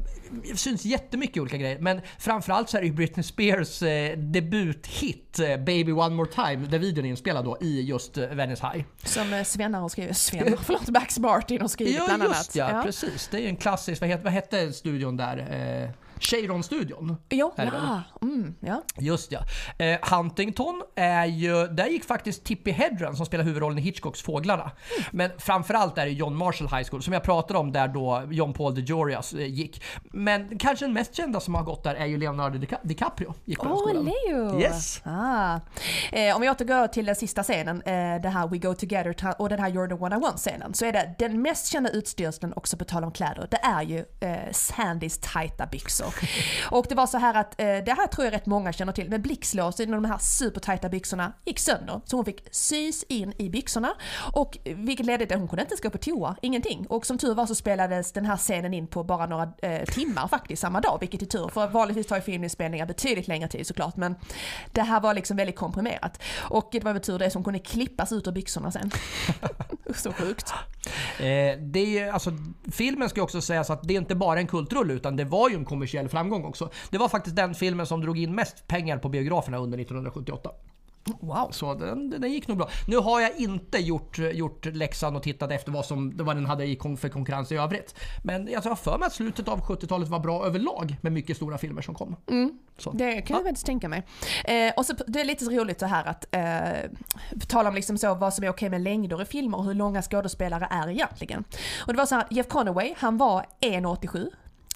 [0.55, 5.57] Syns jättemycket olika grejer, men framförallt så är det ju Britney Spears eh, debuthit eh,
[5.57, 8.85] Baby One More Time, där videon är inspelad då i just eh, Venice High.
[9.05, 12.37] Som eh, Svennar har skrivit, Svennar, förlåt, Max Martin har skrivit Ja, bland annat.
[12.37, 13.29] just ja, precis.
[13.31, 15.39] Det är ju en klassisk, vad hette, vad hette studion där?
[15.85, 15.91] Eh,
[16.21, 17.17] Cheiron-studion.
[17.29, 18.83] Jo, ja, mm, ja.
[18.99, 19.41] Just ja.
[19.79, 24.71] Eh, Huntington är ju, där gick faktiskt Tippi Hedren som spelar huvudrollen i Hitchcocks Fåglarna.
[25.11, 28.53] Men framförallt är det John Marshall High School som jag pratade om där då John
[28.53, 29.83] Paul DeJoria eh, gick.
[30.03, 33.35] Men kanske den mest kända som har gått där är ju Leonardo Dica- DiCaprio.
[33.45, 34.05] Gick på skolan.
[34.05, 34.61] Leo!
[34.61, 35.01] Yes.
[35.05, 35.61] Ah.
[36.13, 39.49] Eh, om vi återgår till den sista scenen, eh, det här We Go Together och
[39.49, 42.53] den här You're the One I Want scenen, så är det den mest kända utstyrseln
[42.57, 46.08] också på tal om kläder, det är ju eh, Sandys tajta byxor
[46.71, 49.11] och det var så här att, eh, det här tror jag rätt många känner till,
[49.11, 52.01] men blixtlåset i de här supertajta byxorna gick sönder.
[52.05, 53.95] Så hon fick sys in i byxorna,
[54.33, 56.87] och eh, vilket ledde till att hon kunde inte ens gå på toa, ingenting.
[56.89, 60.29] Och som tur var så spelades den här scenen in på bara några eh, timmar
[60.29, 61.49] faktiskt, samma dag, vilket är tur.
[61.49, 64.15] För vanligtvis tar ju filminspelningar betydligt längre tid såklart, men
[64.73, 66.23] det här var liksom väldigt komprimerat.
[66.39, 68.91] Och det var väl tur det som kunde klippas ut ur byxorna sen.
[69.95, 70.53] så sjukt.
[71.19, 72.31] Eh, det är alltså,
[72.73, 75.51] filmen ska ju också sägas att det är inte bara en kultrulle utan det var
[75.51, 76.71] ju en kommersiell framgång också.
[76.91, 80.51] Det var faktiskt den filmen som drog in mest pengar på biograferna under 1978.
[81.21, 81.49] Wow.
[81.51, 82.69] Så den, den gick nog bra.
[82.87, 86.67] Nu har jag inte gjort, gjort läxan och tittat efter vad, som, vad den hade
[86.67, 87.95] i kon- för konkurrens i övrigt.
[88.25, 91.59] Men jag har för mig att slutet av 70-talet var bra överlag med mycket stora
[91.59, 92.17] filmer som kom.
[92.79, 92.91] Så.
[92.91, 94.03] Det kan jag faktiskt tänka mig.
[94.45, 96.91] Eh, och så, det är lite så roligt så här att eh,
[97.49, 100.03] tala om liksom så vad som är okej med längder i filmer och hur långa
[100.03, 101.45] skådespelare är egentligen.
[101.87, 104.31] Och det var så här Jeff Conaway, han var 1,87.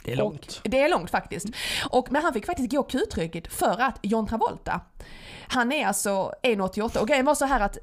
[0.04, 0.60] Det är långt.
[0.64, 1.46] Och det är långt faktiskt.
[1.90, 4.80] Och, men han fick faktiskt gå kutryggigt för att John Travolta,
[5.52, 7.78] Han är alltså 1,88 och grejen var så här att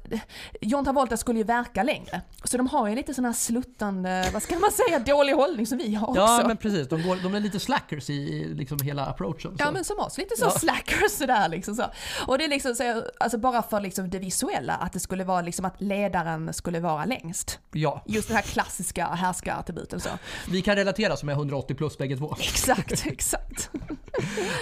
[0.60, 2.20] John Travolta skulle ju verka längre.
[2.44, 5.78] Så de har ju lite sån här sluttande, vad ska man säga, dålig hållning som
[5.78, 6.20] vi har också.
[6.20, 9.58] Ja men precis, de, går, de är lite slackers i, liksom hela approachen.
[9.58, 9.64] Så.
[9.64, 10.50] Ja men som oss, lite så Ja.
[10.50, 11.84] slackers sådär liksom så.
[12.26, 15.40] Och det är liksom så, alltså bara för liksom det visuella, att det skulle vara
[15.40, 17.58] liksom att ledaren skulle vara längst.
[17.72, 18.02] ja.
[18.06, 20.08] Just den här klassiska härskarattributen så.
[20.50, 22.36] Vi kan relatera som är 180 plus bägge två.
[22.40, 23.70] Exakt, exakt.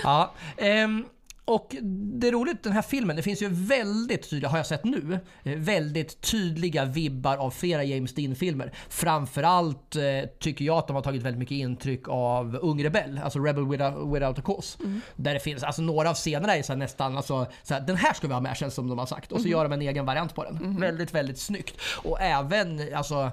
[0.02, 1.04] Ja, ehm,
[1.48, 4.84] och det är roligt, den här filmen, det finns ju väldigt tydliga, har jag sett
[4.84, 8.72] nu, eh, väldigt tydliga vibbar av flera James Dean-filmer.
[8.88, 10.02] Framförallt eh,
[10.40, 14.14] tycker jag att de har tagit väldigt mycket intryck av Ung Rebell, alltså Rebel Without,
[14.14, 14.78] without a Cause.
[15.16, 17.96] Där det finns, alltså några av scenerna är så här nästan, alltså, så här, den
[17.96, 19.32] här ska vi ha med känns som de har sagt.
[19.32, 20.80] Och så gör de en egen variant på den.
[20.80, 21.80] Väldigt, väldigt snyggt.
[22.02, 23.30] Och även, alltså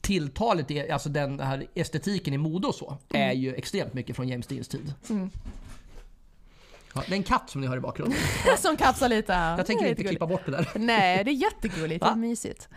[0.00, 4.46] tilltalet, alltså den här estetiken i mode och så, är ju extremt mycket från James
[4.46, 4.94] Deans tid.
[6.98, 8.18] Ja, det är en katt som ni hör i bakgrunden.
[8.58, 9.32] Som kapslar lite.
[9.32, 10.68] Jag tänker inte klippa bort det där.
[10.74, 12.00] Nej, det är jättegulligt.
[12.04, 12.16] Det är Va?
[12.16, 12.68] mysigt.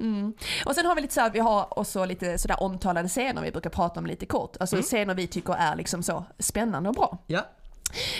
[0.00, 0.34] Mm.
[0.66, 3.50] Och sen har vi lite så här, vi har också lite sådär omtalade scener vi
[3.52, 4.56] brukar prata om lite kort.
[4.60, 4.82] Alltså Mm.
[4.84, 7.18] scener vi tycker är liksom så spännande och bra.
[7.26, 7.46] Ja.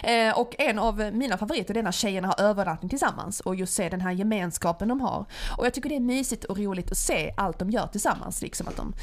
[0.03, 3.89] Eh, och en av mina favoriter är när tjejerna har övernattning tillsammans och just se
[3.89, 5.27] den här gemenskapen de har.
[5.59, 8.43] Och jag tycker det är mysigt och roligt att se allt de gör tillsammans.
[8.43, 8.95] Liksom att de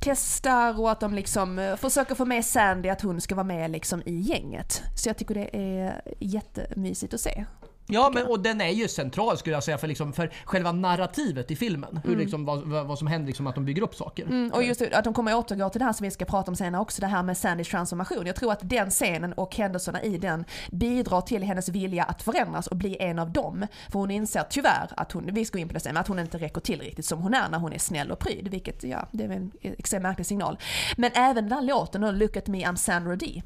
[0.00, 3.70] testar och att de liksom eh, försöker få med Sandy att hon ska vara med
[3.70, 4.82] liksom i gänget.
[4.96, 7.44] Så jag tycker det är jättemysigt att se.
[7.92, 11.50] Ja, men, och den är ju central skulle jag säga för, liksom, för själva narrativet
[11.50, 12.00] i filmen.
[12.04, 14.24] Hur, liksom, vad, vad som händer, liksom, att de bygger upp saker.
[14.24, 16.50] Mm, och just det, att de kommer återgå till det här som vi ska prata
[16.50, 18.26] om senare också, det här med Sandys transformation.
[18.26, 22.66] Jag tror att den scenen och händelserna i den bidrar till hennes vilja att förändras
[22.66, 23.66] och bli en av dem.
[23.92, 26.08] För hon inser tyvärr att hon, vi ska gå in på det sen, men att
[26.08, 28.84] hon inte räcker till riktigt som hon är när hon är snäll och pryd, vilket
[28.84, 30.58] ja, det är en extremt märklig signal.
[30.96, 33.42] Men även den här låten, Look at me I'm Sandra Dee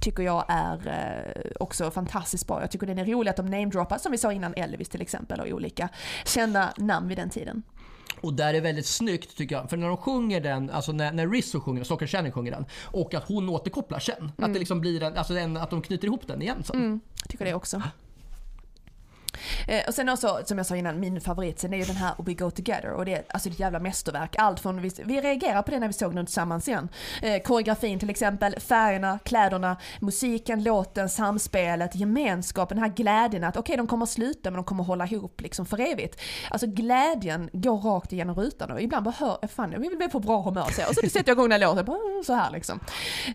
[0.00, 2.60] tycker jag är eh, också fantastiskt bra.
[2.60, 5.40] Jag tycker den är rolig att de namedroppar, som vi sa innan Elvis till exempel,
[5.40, 5.88] och olika
[6.24, 7.62] kända namn vid den tiden.
[8.20, 9.70] Och där är väldigt snyggt tycker jag.
[9.70, 13.14] För när de sjunger den, alltså när, när Rizzo sjunger, Stockholm Channing sjunger den och
[13.14, 14.32] att hon återkopplar sen.
[14.38, 16.76] Att det liksom blir en, alltså en, att de knyter ihop den igen sen.
[16.76, 17.82] Mm, tycker det också.
[19.68, 22.14] Eh, och sen också, som jag sa innan, min favorit sen är ju den här
[22.18, 24.36] We Go Together och det är alltså ett jävla mästerverk.
[24.38, 26.88] Allt från, vi, vi reagerar på det när vi såg den tillsammans igen.
[27.22, 33.76] Eh, koreografin till exempel, färgerna, kläderna, musiken, låten, samspelet, gemenskapen, den här glädjen att okej
[33.76, 36.20] de kommer att sluta men de kommer att hålla ihop liksom för evigt.
[36.50, 40.20] Alltså glädjen går rakt igenom rutan och ibland bara hör, fan jag vill bli på
[40.20, 42.80] bra humör så, och så sätter jag igång den här låten, bara, så här liksom.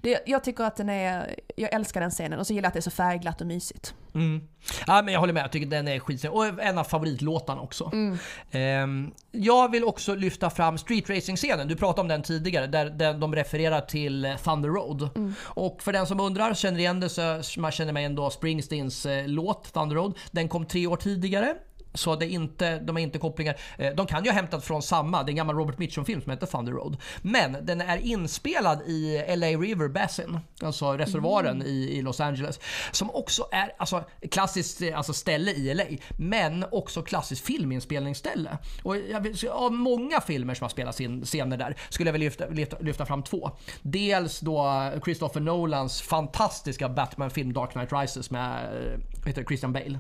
[0.02, 2.74] Det, jag tycker att den är, jag älskar den scenen och så gillar jag att
[2.74, 3.94] det är så färgglatt och mysigt.
[4.16, 4.48] Mm.
[4.88, 6.34] Ja, men jag håller med, jag tycker den är skitsnygg.
[6.34, 7.90] Och en av favoritlåtarna också.
[7.94, 8.18] Mm.
[8.52, 11.68] Ehm, jag vill också lyfta fram Street Racing-scenen.
[11.68, 15.10] Du pratade om den tidigare, där, där de refererar till eh, Thunder Road.
[15.16, 15.34] Mm.
[15.42, 19.28] Och för den som undrar, känner igen det så man känner mig ändå Springsteens eh,
[19.28, 20.18] låt Thunder Road.
[20.32, 21.56] Den kom tre år tidigare.
[21.96, 23.58] Så det är inte, de har inte kopplingar.
[23.78, 26.32] Eh, De kan ju ha hämtat från samma, det är en gammal Robert Mitchum-film som
[26.32, 26.98] heter Thunder Road.
[27.22, 32.60] Men den är inspelad i LA River Basin, alltså reservoaren i, i Los Angeles.
[32.92, 35.84] Som också är alltså, klassiskt eh, alltså, ställe i LA,
[36.18, 38.58] men också klassiskt filminspelningsställe.
[38.84, 42.48] Och jag av många filmer som har spelats in scener där skulle jag vilja lyfta,
[42.48, 43.52] lyfta, lyfta fram två.
[43.82, 50.00] Dels då Christopher Nolans fantastiska Batman-film Dark Knight Rises med eh, heter Christian Bale.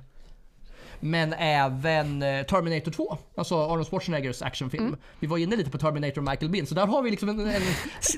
[0.99, 4.95] Men även eh, Terminator 2, alltså Arnold Schwarzeneggers actionfilm.
[5.19, 7.39] Vi var inne lite på Terminator och Michael Biehn, så där har vi liksom en,
[7.39, 7.61] en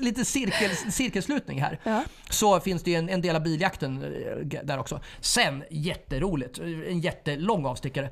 [0.00, 1.80] lite cirkel, cirkelslutning här.
[1.84, 2.04] Ja.
[2.30, 5.00] Så finns det en, en del av biljakten eh, där också.
[5.20, 8.10] Sen, jätteroligt, eh, en jättelång avstickare.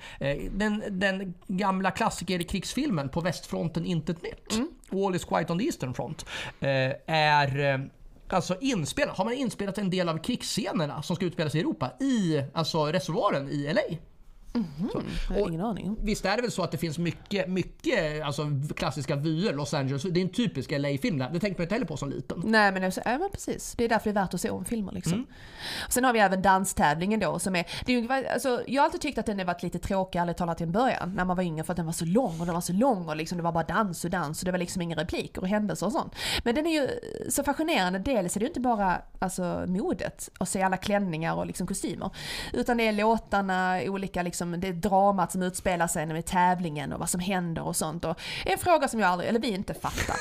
[0.50, 4.60] Den, den gamla klassiker-krigsfilmen På västfronten intet nytt,
[4.92, 6.26] All is quiet on the eastern front,
[7.06, 7.88] är
[8.28, 12.42] Alltså inspelad, har man inspelat en del av krigsscenerna som ska utspelas i Europa i
[12.54, 13.96] alltså reservoaren i LA.
[15.28, 15.96] Har Och ingen aning.
[16.02, 18.42] Visst är det väl så att det finns mycket, mycket alltså,
[18.76, 20.02] klassiska vyer, Los Angeles.
[20.02, 21.30] Det är en typisk LA-film där.
[21.32, 22.42] Det tänkte man inte heller på som liten.
[22.44, 24.40] Nej men, det är så- ja, men precis, det är därför det är värt att
[24.40, 25.12] se om filmer liksom.
[25.12, 25.26] Mm.
[25.88, 29.18] Sen har vi även danstävlingen då som är, det är alltså, jag har alltid tyckt
[29.18, 31.64] att den har varit lite tråkig ärligt talat till en början när man var yngre
[31.64, 33.52] för att den var så lång och den var så lång och liksom det var
[33.52, 36.14] bara dans och dans och det var liksom inga repliker och händelser och sånt.
[36.44, 36.88] Men den är ju
[37.30, 41.46] så fascinerande, dels är det ju inte bara alltså, modet och se alla klänningar och
[41.46, 42.10] liksom kostymer.
[42.52, 46.98] Utan det är låtarna, olika liksom, det är dramat som utspelar sig med tävlingen och
[46.98, 48.04] vad som händer och sånt.
[48.04, 50.16] Och en fråga som jag aldrig, eller vi inte fattar.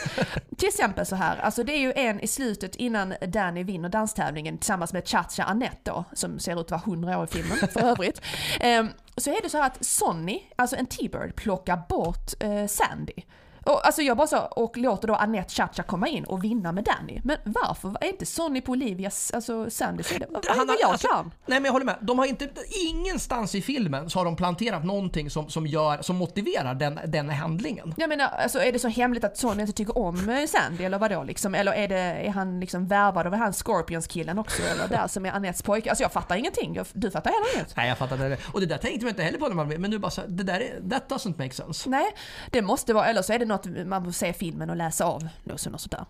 [0.56, 4.58] Till exempel så här, alltså det är ju en i slutet innan Danny vinner danstävlingen
[4.58, 7.80] tillsammans med Chacha Annette då, som ser ut att vara 100 år i filmen för
[7.92, 8.22] övrigt.
[8.60, 13.24] Ehm, så är det så här att Sonny, alltså en T-Bird, plockar bort eh, Sandy.
[13.66, 16.84] Och, alltså jag bara så, och låter då Annette Chacha komma in och vinna med
[16.84, 17.22] Danny.
[17.24, 17.98] Men varför?
[18.02, 20.26] Är inte Sonny på Olivias, alltså Sandys sida?
[20.30, 21.32] Vad vad har- jag alltså, kan?
[21.46, 21.96] Nej men jag håller med.
[22.02, 22.50] De har inte,
[22.90, 27.30] ingenstans i filmen så har de planterat någonting som, som, gör, som motiverar den, den
[27.30, 27.94] handlingen.
[27.98, 31.00] Jag menar, alltså är det så hemligt att Sonny inte tycker om eh, Sandy eller
[31.00, 31.56] vadå liksom?
[31.56, 34.62] Eller är, det, är han liksom värvad av han Scorpions-killen också?
[34.64, 35.90] Eller där som är Annettes pojke?
[35.90, 36.80] Alltså jag fattar ingenting.
[36.94, 37.78] Du fattar heller inget?
[37.78, 38.38] Nej jag fattar det.
[38.54, 40.28] Och det där tänkte man inte heller på när man men nu bara så här,
[40.28, 41.90] det där är, that doesn't make sense.
[41.90, 42.06] Nej,
[42.52, 45.28] det måste vara, eller så är det något man får se filmen och läsa av.
[45.44, 46.06] Något och sånt där.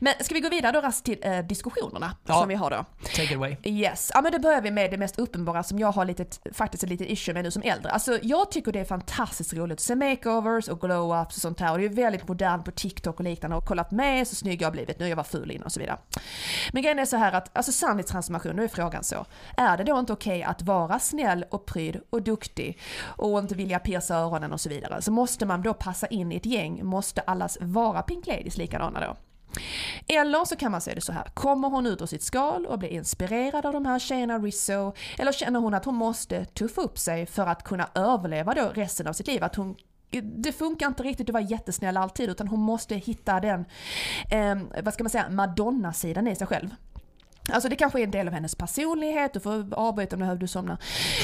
[0.00, 2.34] Men ska vi gå vidare då raskt till eh, diskussionerna Ja.
[2.34, 2.84] som vi har då?
[3.04, 3.56] Take it away.
[3.64, 6.82] Yes, ja men då börjar vi med det mest uppenbara som jag har lite, faktiskt
[6.82, 7.90] ett litet issue med nu som äldre.
[7.90, 11.72] Alltså jag tycker det är fantastiskt roligt att se makeovers och glow-ups och sånt här
[11.72, 14.66] och det är väldigt modernt på TikTok och liknande och kollat med så snygg jag
[14.66, 15.98] har blivit, nu jag var ful innan och så vidare.
[16.72, 19.26] Men grejen är så här att, alltså Sandys transformation, nu är frågan så.
[19.56, 23.78] Är det då inte okej att vara snäll och pryd och duktig och inte vilja
[23.78, 25.02] pierca öronen och så vidare?
[25.02, 29.00] Så måste man då passa in i ett gäng, måste allas vara Pink Ladies likadana
[29.00, 29.16] då?
[30.06, 32.78] Eller så kan man säga det så här, kommer hon ut ur sitt skal och
[32.78, 34.92] blir inspirerad av de här tjejerna Rizzo?
[35.18, 39.06] Eller känner hon att hon måste tuffa upp sig för att kunna överleva då resten
[39.06, 39.44] av sitt liv?
[39.44, 39.76] Att hon
[40.22, 43.64] det funkar inte riktigt att vara jättesnäll alltid utan hon måste hitta den,
[44.30, 46.68] eh, vad ska man säga, Madonna-sidan i sig själv.
[47.52, 50.46] Alltså det kanske är en del av hennes personlighet, du får avbryta om du behöver
[50.46, 50.78] somna.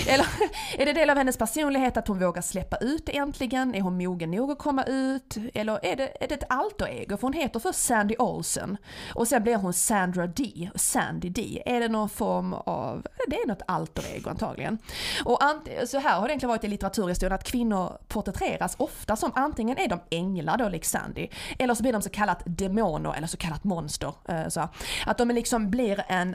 [0.05, 0.13] somnar.
[0.15, 0.27] Eller
[0.79, 3.75] är det del av hennes personlighet att hon vågar släppa ut äntligen?
[3.75, 5.37] Är hon mogen nog att komma ut?
[5.55, 7.17] Eller är det, är det ett alter-ego?
[7.17, 8.77] För hon heter först Sandy Olsen
[9.15, 11.63] och sen blir hon Sandra D, Sandy D.
[11.67, 14.79] Är det någon form av, det är något alter-ego antagligen.
[15.25, 19.33] Och ant- så här har det egentligen varit i litteraturhistorien att kvinnor porträtteras ofta som
[19.35, 23.27] antingen är de änglar då, lik Sandy, eller så blir de så kallat demoner eller
[23.27, 24.13] så kallat monster.
[24.29, 24.69] Eh, så.
[25.07, 26.35] Att de liksom blir en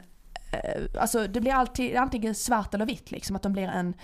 [0.52, 3.94] eh, Alltså det blir alltid antingen svart eller vitt liksom, att de blir en,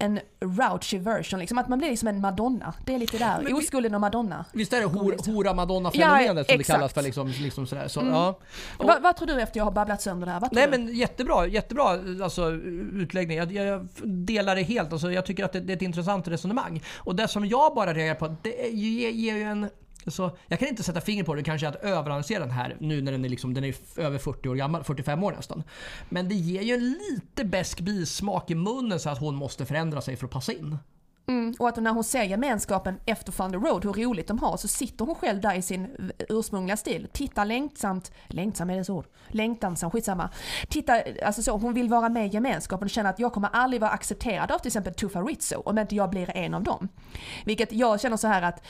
[0.00, 2.74] en rauchy version liksom, att man blir liksom en Madonna.
[2.86, 4.44] Det är lite där, vi- oskulden och Madonna.
[4.52, 7.88] Visst är det hor, hora madonna-fenomenet Ja, som det kallas för liksom, liksom sådär.
[7.88, 8.38] Så, ja.
[8.78, 10.42] Och- Vad, vad tror du efter jag har babblat sönder det här?
[10.52, 10.70] Nej du?
[10.78, 11.84] men jättebra, jättebra
[12.24, 12.50] alltså,
[12.92, 13.38] utläggning.
[13.38, 14.92] Jag, jag delar det helt.
[14.92, 16.82] Alltså, jag tycker att det, det är ett intressant resonemang.
[16.96, 19.68] Och det som jag bara reagerar på, det ger ju en...
[20.06, 23.12] Så jag kan inte sätta fingret på det, kanske att överanalysera den här nu när
[23.12, 25.62] den är, liksom, den är över 40 år gammal, 45 år nästan.
[26.08, 30.00] Men det ger ju en lite besk bismak i munnen så att hon måste förändra
[30.00, 30.78] sig för att passa in.
[31.28, 34.56] Mm, och att när hon ser gemenskapen efter Fun the Road, hur roligt de har,
[34.56, 37.08] så sitter hon själv där i sin ursprungliga stil.
[37.12, 39.06] Tittar längtsamt, längtsam är det så ord?
[39.28, 40.30] Längtansam, skitsamma.
[40.68, 43.80] Tittar, alltså så, hon vill vara med i gemenskapen och känner att jag kommer aldrig
[43.80, 46.88] vara accepterad av till exempel Tuffa Rizzo om inte jag blir en av dem.
[47.44, 48.66] Vilket jag känner så här att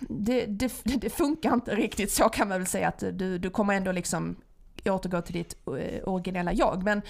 [0.00, 3.74] det, det, det, funkar inte riktigt så kan man väl säga att du, du kommer
[3.74, 4.36] ändå liksom
[4.84, 6.82] återgå till ditt eh, originella jag.
[6.82, 7.02] Men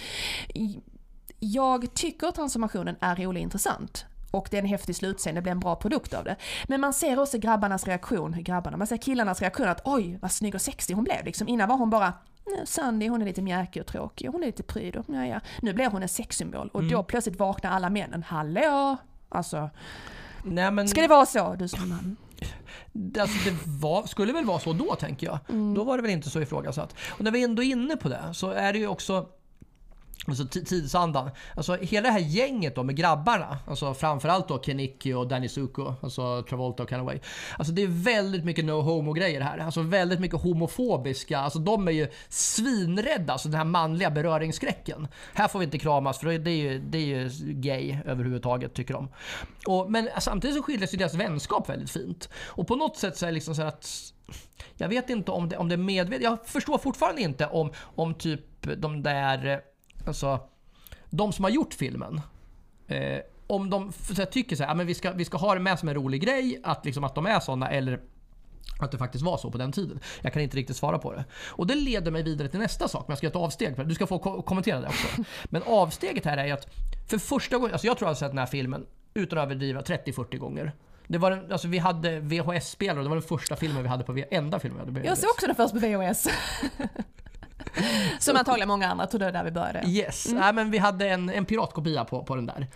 [1.40, 4.06] jag tycker transformationen är rolig och intressant.
[4.30, 6.36] Och det är en häftig slutscen, det blir en bra produkt av det.
[6.64, 10.54] Men man ser också grabbarnas reaktion, grabbarna, man ser killarnas reaktion att oj vad snygg
[10.54, 11.24] och sexig hon blev.
[11.24, 12.12] Liksom, innan var hon bara
[12.46, 15.40] "Nej, Sandy hon är lite mjäkig och tråkig, hon är lite pryd och ja, ja.
[15.62, 18.22] Nu blir hon en sexsymbol och då plötsligt vaknar alla männen.
[18.22, 18.96] Hallå!
[19.28, 19.70] Alltså,
[20.42, 22.16] Nej, men, ska det vara så du som man?
[22.92, 25.38] Det- Alltså det var, skulle väl vara så då tänker jag.
[25.48, 25.74] Mm.
[25.74, 26.94] Då var det väl inte så ifrågasatt.
[27.08, 29.26] Och när vi ändå är inne på det så är det ju också
[30.28, 31.30] Alltså tidsandan.
[31.54, 35.94] Alltså hela det här gänget då med grabbarna, alltså framförallt då Kenicki och Danny Zuko,
[36.02, 37.20] alltså Travolta och Canaway.
[37.58, 39.58] Alltså det är väldigt mycket no homo grejer här.
[39.58, 45.08] Alltså väldigt mycket homofobiska, alltså de är ju svinrädda, alltså den här manliga beröringsskräcken.
[45.34, 48.94] Här får vi inte kramas för det är ju, det är ju gay överhuvudtaget tycker
[48.94, 49.08] de.
[49.66, 52.28] Och, men samtidigt så skildras ju deras vänskap väldigt fint.
[52.44, 54.12] Och på något sätt så är det liksom så här att
[54.76, 56.24] jag vet inte om det, om det är medvetet.
[56.24, 58.42] Jag förstår fortfarande inte om, om typ
[58.76, 59.60] de där,
[60.06, 60.40] alltså,
[61.10, 62.20] de som har gjort filmen.
[62.88, 65.54] Eh, om de så här, tycker så här, "Ja, men vi ska, vi ska ha
[65.54, 68.00] det med som en rolig grej, att, liksom, att de är såna eller
[68.80, 70.00] att det faktiskt var så på den tiden.
[70.22, 71.24] Jag kan inte riktigt svara på det.
[71.48, 73.88] Och det leder mig vidare till nästa sak, men jag ska göra ett avsteg.
[73.88, 75.06] Du ska få ko- kommentera det också.
[75.44, 76.66] Men avsteget här är att
[77.08, 79.80] för första gången, alltså jag tror jag har sett den här filmen, utan att överdriva,
[79.80, 80.72] 30-40 gånger.
[81.06, 84.04] Det var den, alltså vi hade VHS-spelare och det var den första filmen vi hade
[84.04, 85.06] på enda filmen vi hade på VHS.
[85.08, 86.26] Jag såg också den först på VHS.
[88.20, 89.88] Som antagligen många andra trodde där vi började.
[89.88, 92.66] Yes, Nej, men vi hade en, en piratkopia på, på den där.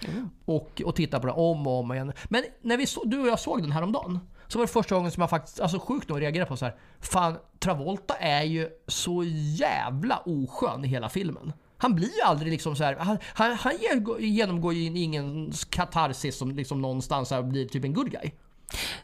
[0.45, 2.13] Och, och tittade på den om och om igen.
[2.25, 4.73] Men när vi så, du och jag såg den här om dagen så var det
[4.73, 6.77] första gången som jag faktiskt, alltså sjukt nog reagerade på så här.
[7.01, 9.25] Fan, Travolta är ju så
[9.57, 11.53] jävla oskön i hela filmen.
[11.77, 12.97] Han blir ju aldrig liksom så här.
[12.97, 13.73] Han, han, han
[14.19, 18.31] genomgår ju ingen katarsis som liksom någonstans här blir typ en good guy.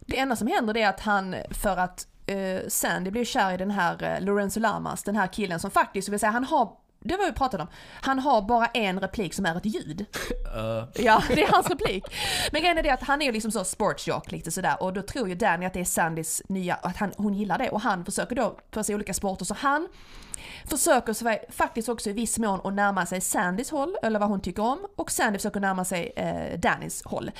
[0.00, 3.56] Det enda som händer det är att han, för att eh, Sandy blir kär i
[3.56, 7.16] den här eh, Lorenzo Lamas, den här killen som faktiskt, vill säga han har det
[7.16, 7.68] var vi pratade om.
[8.00, 10.06] Han har bara en replik som är ett ljud.
[10.56, 10.84] Uh.
[10.94, 12.04] Ja, det är hans replik.
[12.52, 15.02] Men grejen är det att han är ju liksom så sportsjock lite sådär och då
[15.02, 18.04] tror ju Danny att det är Sandys nya, att han, hon gillar det och han
[18.04, 19.88] försöker då på sig olika sporter så han
[20.70, 24.62] försöker faktiskt också i viss mån att närma sig Sandys håll, eller vad hon tycker
[24.62, 27.30] om, och Sandy försöker närma sig eh, Dannys håll.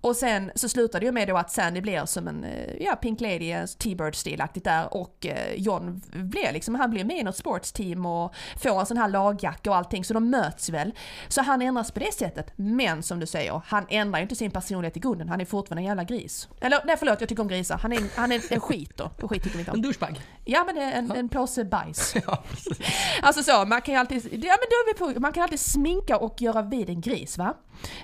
[0.00, 2.96] Och sen så slutar det ju med då att Sandy blir som en, eh, ja,
[2.96, 7.36] Pink Lady, eh, T-Bird-stilaktigt där, och eh, John blir liksom, han blir med i något
[7.36, 10.92] sportsteam och får en sån här lagjacka och allting, så de möts väl.
[11.28, 14.50] Så han ändras på det sättet, men som du säger, han ändrar ju inte sin
[14.50, 16.48] personlighet i grunden, han är fortfarande en jävla gris.
[16.60, 19.30] Eller nej förlåt, jag tycker om grisar, han är, han är en skit då, och
[19.30, 19.76] skit tycker vi inte om.
[19.76, 20.20] En douchebag.
[20.44, 22.14] Ja men en, en påse bajs.
[22.26, 22.44] Ja,
[23.22, 25.60] Alltså så, man kan ju alltid, ja men då är vi på, man kan alltid
[25.60, 27.54] sminka och göra vid en gris va?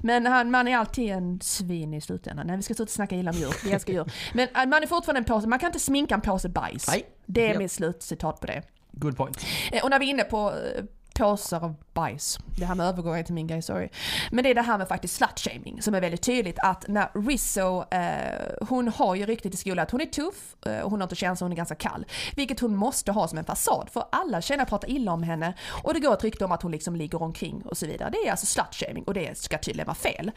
[0.01, 2.47] Men han, man är alltid en svin i slutändan.
[2.47, 4.13] Nej vi ska sluta snacka illa om djur, vi älskar djur.
[4.35, 6.89] Men äh, man är fortfarande en påse, man kan inte sminka en påse bajs.
[6.89, 7.05] Nej.
[7.27, 7.59] Det är Ja.
[7.59, 8.63] mitt slutcitat på det.
[8.93, 9.45] Good point.
[9.73, 10.85] Eh, Och när vi är inne på eh,
[11.15, 13.89] påsar av bajs, det här med övergången till min grej, sorry.
[14.31, 17.85] Men det är det här med faktiskt slutshaming som är väldigt tydligt att när Rizzo,
[17.91, 21.07] eh, hon har ju ryktet i skolan att hon är tuff, eh, och hon har
[21.07, 22.07] inte känsla, hon är ganska kall.
[22.37, 25.95] Vilket hon måste ha som en fasad för alla tjejerna pratar illa om henne och
[25.95, 28.11] det går ett rykte om att hon liksom ligger omkring och så vidare.
[28.11, 30.31] Det är alltså slutshaming och det ska tydligen vara fel.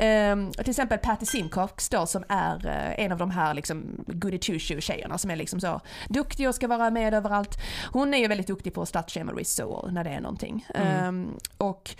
[0.00, 4.38] Eh, till exempel Patty Simcox då som är eh, en av de här liksom goody
[4.38, 7.58] two shoe tjejerna som är liksom så duktig och ska vara med överallt.
[7.92, 10.66] Hon är ju väldigt duktig på att slutshamea Rizzo när det är någonting.
[10.74, 11.28] Ehm, Mm.
[11.28, 11.90] Ehm, och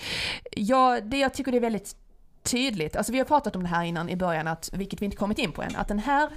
[0.51, 1.97] ja, det jag tycker det är väldigt
[2.43, 5.17] tydligt, alltså vi har pratat om det här innan i början, att, vilket vi inte
[5.17, 6.31] kommit in på än, att den här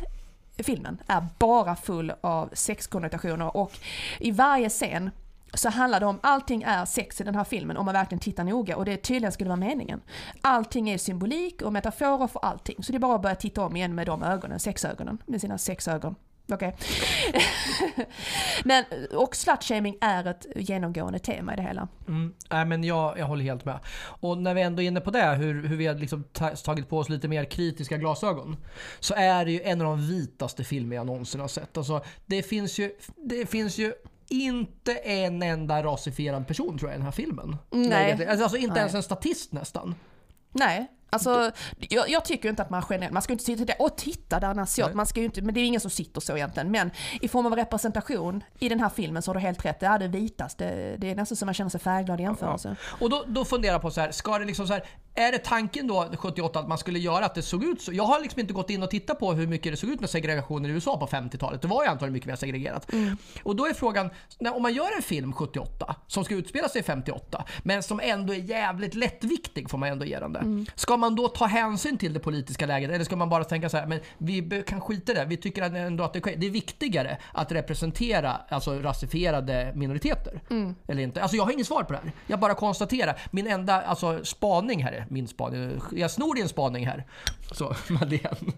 [0.57, 3.77] filmen är bara full av sexkonnotationer och
[4.19, 5.09] i varje scen
[5.53, 8.43] så handlar det om, allting är sex i den här filmen om man verkligen tittar
[8.43, 10.01] noga och det tydligen skulle vara meningen.
[10.41, 12.83] Allting är symbolik och metaforer för allting.
[12.83, 15.57] Så det är bara att börja titta om igen med de ögonen, sexögonen, med sina
[15.57, 16.15] sexögon.
[16.51, 16.75] Okej.
[18.63, 21.87] Men, och slutshaming är ett genomgående tema i det hela.
[22.07, 22.33] Mm.
[22.49, 23.79] Nej, men jag, jag håller helt med.
[24.03, 26.89] Och när vi ändå är inne på det, hur, hur vi har liksom ta, tagit
[26.89, 28.57] på oss lite mer kritiska glasögon.
[28.99, 31.77] Så är det ju en av de vitaste filmer jag någonsin har sett.
[31.77, 33.93] Alltså, det, finns ju, det finns ju
[34.27, 37.57] inte en enda rasifierad person tror jag i den här filmen.
[37.71, 38.11] Nej.
[38.11, 38.79] Alltså, alltså inte Nej.
[38.79, 39.95] ens en statist nästan.
[40.51, 43.97] Nej, alltså jag, jag tycker inte att man generellt, man ska inte sitta där och
[43.97, 46.71] titta där en asiat, man ska inte, men det är ingen som sitter så egentligen.
[46.71, 46.91] Men
[47.21, 49.99] i form av representation i den här filmen så har du helt rätt, det är
[49.99, 52.75] det vitaste, det är nästan som man känner sig färgglad i jämförelse.
[52.99, 54.83] Och då, då funderar jag på så här, ska det liksom så här,
[55.15, 57.93] är det tanken då 78 att man skulle göra att det såg ut så?
[57.93, 60.09] Jag har liksom inte gått in och tittat på hur mycket det såg ut med
[60.09, 61.61] segregationen i USA på 50-talet.
[61.61, 62.91] Det var ju antagligen mycket mer segregerat.
[63.43, 64.09] Och då är frågan,
[64.39, 68.33] när, om man gör en film 78 som ska utspela sig 58 men som ändå
[68.33, 70.65] är jävligt lättviktig får man ändå ge den det.
[70.75, 73.77] Ska man då ta hänsyn till det politiska läget eller ska man bara tänka så
[73.77, 75.25] här, men vi kan skita i det.
[75.25, 80.41] Vi tycker att ändå att det, det är viktigare att representera alltså rasifierade minoriteter.
[80.87, 81.21] Eller inte.
[81.21, 82.11] Alltså jag har inget svar på det här.
[82.27, 83.21] Jag bara konstaterar.
[83.31, 85.81] Min enda alltså, spaning här är min spaning.
[85.91, 87.05] Jag snor din spaning här.
[87.51, 88.53] Så Madeleine.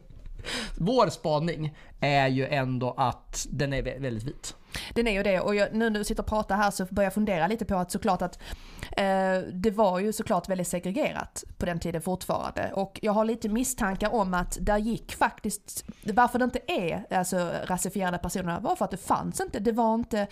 [0.75, 4.55] Vår spaning är ju ändå att den är vä- väldigt vit.
[4.93, 7.05] Den är ju det och jag, nu när du sitter och pratar här så börjar
[7.05, 8.39] jag fundera lite på att såklart att
[8.97, 13.49] eh, det var ju såklart väldigt segregerat på den tiden fortfarande och jag har lite
[13.49, 18.85] misstankar om att där gick faktiskt, varför det inte är alltså rasifierade personer var för
[18.85, 20.27] att det fanns inte, det var inte,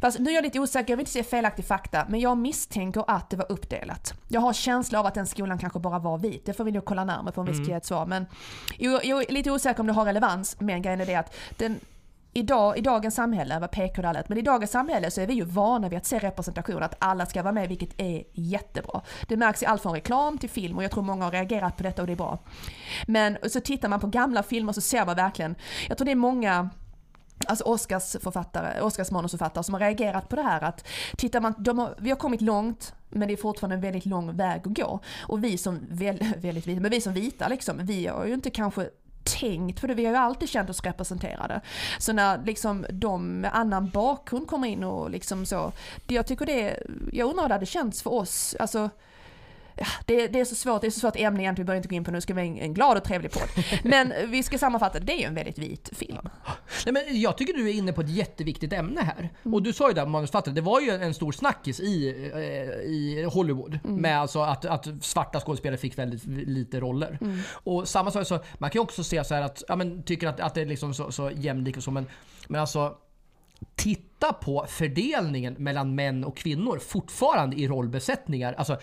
[0.00, 3.04] fast nu är jag lite osäker, jag vill inte säga felaktig fakta men jag misstänker
[3.08, 4.14] att det var uppdelat.
[4.28, 6.84] Jag har känsla av att den skolan kanske bara var vit, det får vi nog
[6.84, 8.26] kolla närmare på om vi ska ge ett svar men
[8.78, 11.80] jag, jag är lite osäker om det har relevans men grejen är det att den
[12.36, 15.34] Idag, I dagens samhälle, vad pekar det allt, men i dagens samhälle så är vi
[15.34, 19.00] ju vana vid att se representation, att alla ska vara med, vilket är jättebra.
[19.28, 21.82] Det märks i allt från reklam till film och jag tror många har reagerat på
[21.82, 22.38] detta och det är bra.
[23.06, 25.54] Men så tittar man på gamla filmer så ser man verkligen,
[25.88, 26.70] jag tror det är många
[27.46, 30.86] Alltså Oscars författare, Oscars manusförfattare som har reagerat på det här att
[31.16, 34.36] tittar man, de har, vi har kommit långt men det är fortfarande en väldigt lång
[34.36, 35.00] väg att gå.
[35.20, 38.90] Och vi som, väl, väldigt men vi som vita liksom, vi har ju inte kanske
[39.26, 41.60] tänkt på det, vi har ju alltid känt oss representerade.
[41.98, 45.72] Så när liksom de med annan bakgrund kommer in och liksom så,
[46.06, 48.90] jag tycker det, jag undrar hur det hade känts för oss, alltså
[50.06, 51.94] det, det är så svårt, det är så svårt ämne egentligen, vi behöver inte gå
[51.94, 53.48] in på nu, ska vi ha en, en glad och trevlig podd.
[53.84, 56.28] Men vi ska sammanfatta, det är ju en väldigt vit film.
[56.86, 59.30] Nej, men jag tycker du är inne på ett jätteviktigt ämne här.
[59.42, 62.40] Och du sa ju där manusförfattare, det var ju en stor snackis i, eh,
[62.90, 63.78] i Hollywood.
[63.84, 67.18] Med alltså att, att svarta skådespelare fick väldigt lite roller.
[67.52, 70.28] Och samma sak, så, man kan ju också se så här att, ja men tycker
[70.28, 72.06] att, att det är liksom så, så jämlikt och så men,
[72.48, 72.96] men alltså
[73.74, 78.52] Titta på fördelningen mellan män och kvinnor fortfarande i rollbesättningar.
[78.52, 78.78] Alltså,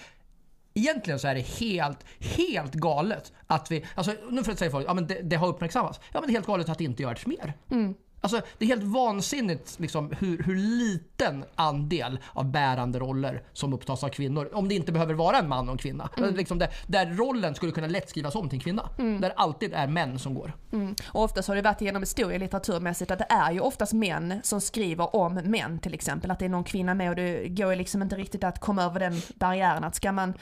[0.73, 3.85] Egentligen så är det helt, helt galet att vi...
[3.95, 5.99] Alltså, nu får jag säga folk, ja men det, det har uppmärksammats.
[6.11, 7.53] Ja men det är helt galet att det inte görs mer.
[7.71, 7.93] Mm.
[8.23, 14.03] Alltså, det är helt vansinnigt liksom, hur, hur liten andel av bärande roller som upptas
[14.03, 14.49] av kvinnor.
[14.53, 16.09] Om det inte behöver vara en man och en kvinna.
[16.17, 16.35] Mm.
[16.35, 18.89] Liksom där, där rollen skulle kunna lätt skrivas om till en kvinna.
[18.97, 20.53] Där det alltid är män som går.
[20.71, 20.95] Mm.
[21.07, 24.61] Och oftast har det varit genom historia litteraturmässigt att det är ju oftast män som
[24.61, 26.31] skriver om män till exempel.
[26.31, 28.83] Att det är någon kvinna med och det går ju liksom inte riktigt att komma
[28.83, 29.83] över den barriären.
[29.83, 30.33] Att ska man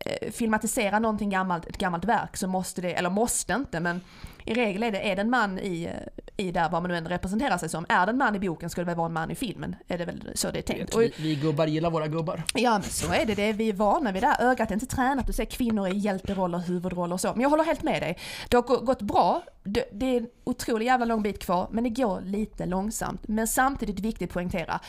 [0.00, 4.00] eh, filmatisera någonting gammalt, ett gammalt verk så måste det, eller måste inte men
[4.44, 6.96] i regel är det, är det en man i, eh, i där vad man nu
[6.96, 7.86] än representerar sig som.
[7.88, 9.76] Är det en man i boken ska det väl vara en man i filmen.
[9.88, 10.96] Är det väl så det är tänkt.
[10.96, 12.42] Vi, vi gubbar gillar våra gubbar.
[12.54, 14.36] Ja men så är det, det är vi är vana vid det.
[14.40, 17.32] Ögat är inte tränat att se kvinnor i hjälteroller, huvudroller och så.
[17.32, 18.18] Men jag håller helt med dig.
[18.48, 21.84] Det har gå- gått bra, det, det är en otroligt jävla lång bit kvar, men
[21.84, 23.28] det går lite långsamt.
[23.28, 24.80] Men samtidigt viktigt att poängtera.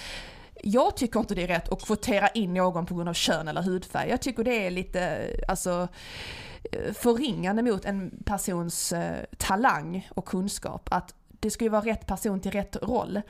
[0.63, 3.61] Jag tycker inte det är rätt att kvotera in någon på grund av kön eller
[3.61, 4.09] hudfärg.
[4.09, 5.87] Jag tycker det är lite, alltså
[6.93, 10.89] förringande mot en persons eh, talang och kunskap.
[10.91, 13.21] Att det ska ju vara rätt person till rätt roll.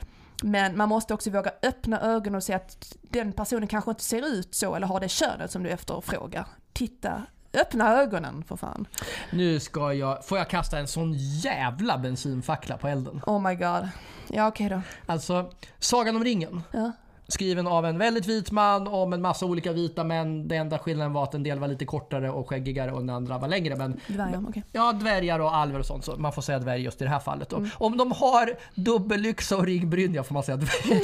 [0.42, 4.26] Men man måste också våga öppna ögonen och se att den personen kanske inte ser
[4.26, 6.46] ut så eller har det könet som du efterfrågar.
[6.72, 7.22] Titta,
[7.52, 8.86] öppna ögonen för fan.
[9.30, 13.20] Nu ska jag, får jag kasta en sån jävla bensinfackla på elden.
[13.26, 13.88] Oh my god.
[14.28, 14.80] Ja okej då.
[15.06, 16.62] Alltså, Sagan om ringen.
[16.72, 16.92] Ja.
[17.28, 20.48] Skriven av en väldigt vit man om en massa olika vita män.
[20.48, 23.38] Det enda skillnaden var att en del var lite kortare och skäggigare och den andra
[23.38, 23.76] var längre.
[23.76, 24.62] Men Dvärgar, okej.
[24.72, 26.04] ja, dvärgar och alver och sånt.
[26.04, 27.48] Så man får säga dvärg just i det här fallet.
[27.48, 27.66] Då.
[27.78, 31.02] Om de har dubbellyxa och ringbrynja får man säga dvärg.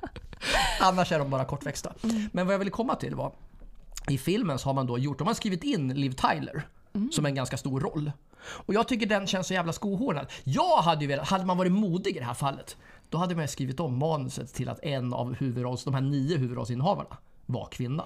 [0.80, 1.92] Annars är de bara kortväxta.
[2.32, 3.32] Men vad jag ville komma till var
[4.08, 6.66] i filmen så har man då gjort, de har skrivit in Liv Tyler
[7.10, 8.12] som en ganska stor roll.
[8.46, 10.26] Och jag tycker den känns så jävla skohornad.
[10.44, 12.76] Jag hade ju velat, hade man varit modig i det här fallet,
[13.10, 17.16] då hade man skrivit om manuset till att en av huvudrolls, de här nio huvudrollsinnehavarna
[17.46, 18.04] var kvinna.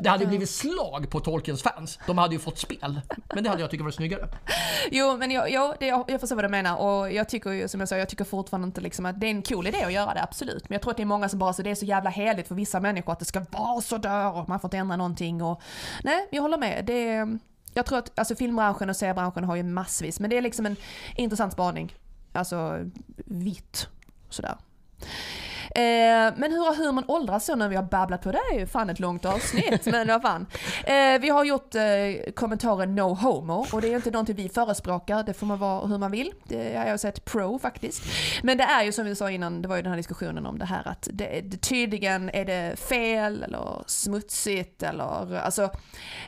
[0.00, 1.98] Det hade ju blivit slag på Tolkiens fans.
[2.06, 3.00] De hade ju fått spel.
[3.34, 4.28] Men det hade jag tyckt varit snyggare.
[4.90, 7.80] Jo, men jag, jag, det, jag förstår vad du menar och jag tycker ju som
[7.80, 10.14] jag sa, jag tycker fortfarande inte liksom att det är en cool idé att göra
[10.14, 10.68] det, absolut.
[10.68, 12.48] Men jag tror att det är många som bara så det är så jävla heligt
[12.48, 15.42] för vissa människor att det ska vara så där och man får inte ändra någonting
[15.42, 15.60] och
[16.04, 16.84] nej, jag håller med.
[16.84, 17.38] Det
[17.76, 20.76] jag tror att alltså filmbranschen och seriebranschen har ju massvis, men det är liksom en
[21.16, 21.94] intressant spaning.
[22.32, 22.78] Alltså
[23.24, 23.88] vitt
[24.30, 24.56] sådär.
[25.74, 28.32] Eh, men hur har humorn åldrats så när vi har babblat på?
[28.32, 30.46] Det är ju fan ett långt avsnitt, men vad fan.
[30.84, 34.48] Eh, vi har gjort eh, kommentaren No Homo och det är ju inte någonting vi
[34.48, 36.32] förespråkar, det får man vara hur man vill.
[36.44, 38.02] Det har jag sett pro faktiskt.
[38.42, 40.58] Men det är ju som vi sa innan, det var ju den här diskussionen om
[40.58, 45.70] det här att det, det, tydligen är det fel eller smutsigt eller alltså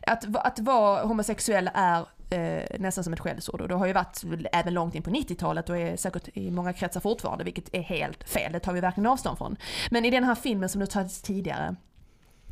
[0.07, 3.61] att, att vara homosexuell är eh, nästan som ett skällsord.
[3.61, 4.23] Och det har ju varit
[4.53, 8.29] även långt in på 90-talet och är säkert i många kretsar fortfarande, vilket är helt
[8.29, 8.53] fel.
[8.53, 9.57] Det tar vi verkligen avstånd från.
[9.91, 11.77] Men i den här filmen som du tagit tidigare,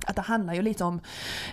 [0.06, 1.00] att det handlar ju lite om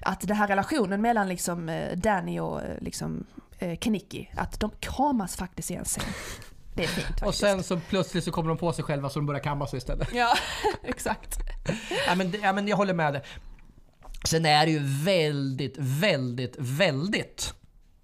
[0.01, 3.25] att den här relationen mellan liksom eh, Danny och eh, liksom
[3.59, 6.03] eh, Kenicki, att de kramas faktiskt i en scen.
[6.75, 7.27] Det är fint faktiskt.
[7.27, 9.77] Och sen så plötsligt så kommer de på sig själva så de börjar kamma sig
[9.77, 10.13] istället.
[10.13, 10.33] Ja,
[10.83, 11.39] exakt.
[12.07, 13.23] Ja, men, ja, men jag håller med dig.
[14.25, 17.53] Sen är det ju väldigt, väldigt, väldigt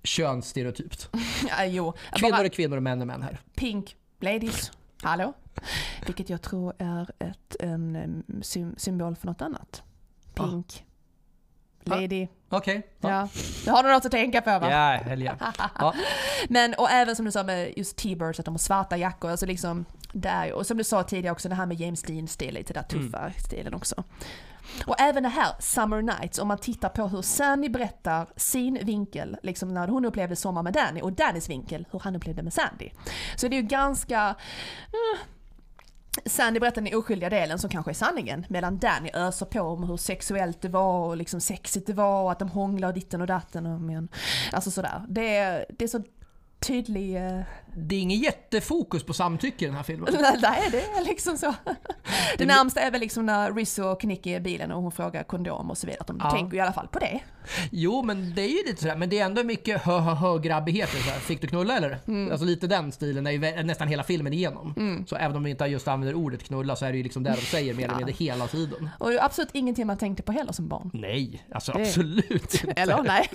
[0.03, 1.09] könsstereotypt.
[1.49, 1.93] Ja, jo.
[2.13, 3.39] Kvinnor Bara är kvinnor och män är män här.
[3.55, 4.71] pink ladies,
[5.01, 5.33] hallå?
[6.05, 8.23] Vilket jag tror är ett, en
[8.77, 9.83] symbol för något annat.
[10.33, 10.85] Pink.
[11.83, 12.27] Lady.
[12.49, 12.87] Okej.
[12.99, 13.27] Ja.
[13.65, 14.71] Då har du något att tänka på va?
[14.71, 15.37] Ja, helga.
[15.79, 15.93] Ja.
[16.49, 19.29] Men och även som du sa med just T-Birds, att de har svarta jackor.
[19.31, 20.53] Alltså liksom där.
[20.53, 23.73] Och som du sa tidigare också det här med James Dean-stil, lite där tuffa stilen
[23.73, 24.03] också.
[24.85, 29.37] Och även det här Summer Nights, om man tittar på hur Sammy berättar sin vinkel,
[29.43, 32.89] liksom när hon upplevde Sommar med Danny, och Dannys vinkel, hur han upplevde med Sandy.
[33.35, 34.35] Så det är ju ganska...
[34.87, 35.19] eh,
[36.25, 39.97] Sandy berättar den oskyldiga delen som kanske är sanningen, medan Danny öser på om hur
[39.97, 43.27] sexuellt det var och liksom sexigt det var och att de hånglade och ditten och
[43.27, 43.65] datten.
[43.65, 44.09] Och men,
[44.51, 45.05] alltså sådär.
[45.09, 45.39] Det
[45.69, 46.03] det är så
[46.59, 47.15] tydlig...
[47.15, 47.39] eh,
[47.75, 50.13] Det är inget jättefokus på samtycke i den här filmen.
[50.41, 51.53] Nej, det är liksom så.
[52.37, 55.23] Det närmsta är väl liksom när Rizzo och Knicky är i bilen och hon frågar
[55.23, 56.01] kondom och så vidare.
[56.01, 56.31] Att de Ja.
[56.31, 57.19] tänker i alla fall på det.
[57.71, 58.95] Jo, men det är ju lite sådär.
[58.95, 61.19] Men det är ändå mycket hö hö hö här.
[61.19, 61.99] Fick du knulla eller?
[62.31, 65.05] Alltså lite den stilen är ju nästan hela filmen igenom.
[65.07, 67.29] Så även om de inte just använder ordet knulla så är det ju liksom det
[67.35, 68.89] de säger mer eller mindre hela tiden.
[68.97, 70.91] Och absolut ingenting man tänkte på heller som barn.
[70.93, 72.31] Nej, alltså Det- absolut
[72.63, 72.71] inte.
[72.81, 73.03] Eller?
[73.03, 73.29] Nej.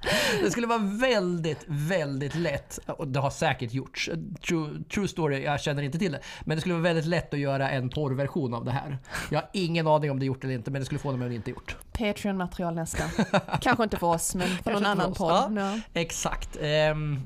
[0.42, 4.10] Det skulle vara väldigt, väldigt lätt, och det har säkert gjorts,
[4.48, 7.40] true, true story, jag känner inte till det, men det skulle vara väldigt lätt att
[7.40, 8.98] göra en porrversion av det här.
[9.30, 11.32] Jag har ingen aning om det gjort eller inte, men det skulle få dem att
[11.32, 11.76] inte gjort.
[11.92, 13.04] Patreon-material nästa.
[13.60, 15.18] Kanske inte för oss, men för någon annan oss.
[15.18, 15.30] podd.
[15.30, 15.50] Ja.
[15.60, 15.80] Ja.
[15.92, 16.56] Exakt.
[16.60, 17.20] Ehm,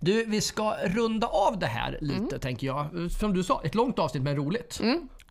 [0.00, 2.40] du, vi ska runda av det här lite Mm.
[2.40, 2.86] tänker jag.
[3.18, 4.80] Som du sa, ett långt avsnitt men roligt.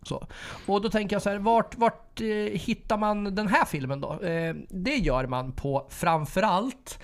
[0.02, 0.26] Så.
[0.66, 2.26] Och då tänker jag så här, vart, vart eh,
[2.60, 4.22] hittar man den här filmen då?
[4.22, 6.98] Eh, det gör man på framförallt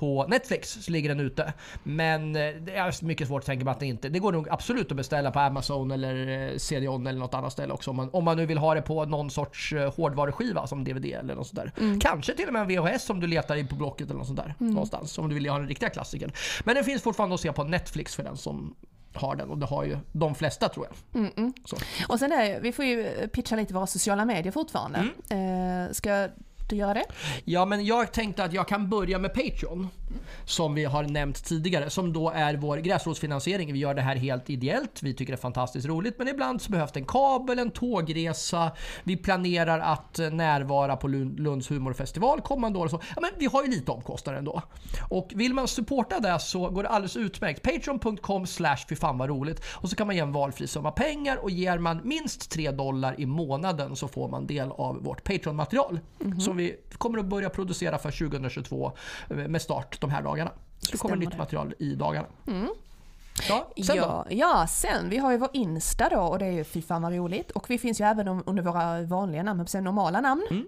[0.00, 1.52] på Netflix så ligger den ute.
[1.82, 4.08] Men eh, det är mycket svårt att tänka mig att det inte...
[4.08, 7.72] Det går nog absolut att beställa på Amazon eller eh, CD-ON eller något annat ställe
[7.72, 7.90] också.
[7.90, 11.04] Om man, om man nu vill ha det på någon sorts eh, hårdvaruskiva som DVD
[11.04, 11.72] eller något sånt där.
[11.84, 12.00] Mm.
[12.00, 14.40] Kanske till och med en VHS om du letar i på Blocket eller något sånt
[14.40, 14.54] där.
[14.58, 15.18] Någonstans.
[15.18, 16.32] Om du vill ha den riktiga klassikern.
[16.64, 18.74] Men den finns fortfarande att se på Netflix för den som
[19.14, 21.22] har den och det har ju de flesta tror jag.
[21.22, 21.52] Mm-mm.
[21.64, 21.76] Så.
[22.08, 25.08] Och sen är, vi får ju pitcha lite våra sociala medier fortfarande.
[25.28, 25.86] Mm.
[25.86, 26.28] Eh, ska
[26.70, 27.04] du göra det?
[27.44, 29.88] Ja, men jag tänkte att jag kan börja med Patreon.
[30.44, 31.90] Som vi har nämnt tidigare.
[31.90, 33.72] Som då är vår gräsrotsfinansiering.
[33.72, 35.02] Vi gör det här helt ideellt.
[35.02, 36.18] Vi tycker det är fantastiskt roligt.
[36.18, 38.70] Men ibland så behövs det en kabel, en tågresa.
[39.04, 42.84] Vi planerar att eh, närvara på Lund- Lunds humorfestival kommande år.
[42.84, 43.00] Och så.
[43.16, 44.62] Ja, men vi har ju lite omkostnader ändå.
[45.08, 47.62] Och vill man supporta det så går det alldeles utmärkt.
[47.62, 49.62] Patreon.com slash fan vad roligt.
[49.74, 51.36] Och så kan man ge en valfri summa pengar.
[51.36, 56.00] Och ger man minst 3 dollar i månaden så får man del av vårt Patreon-material.
[56.40, 58.92] Som vi kommer att börja producera för 2022
[59.28, 60.50] med start de här dagarna.
[60.78, 62.26] Så det kommer nytt material i dagarna.
[63.48, 63.96] Ja, sen?
[63.96, 65.08] Ja, ja, sen.
[65.08, 67.50] Vi har ju vår Insta då och det är ju fy fan vad roligt.
[67.50, 70.46] Och vi finns ju även under våra vanliga namn, sen normala namn.
[70.50, 70.66] Mm.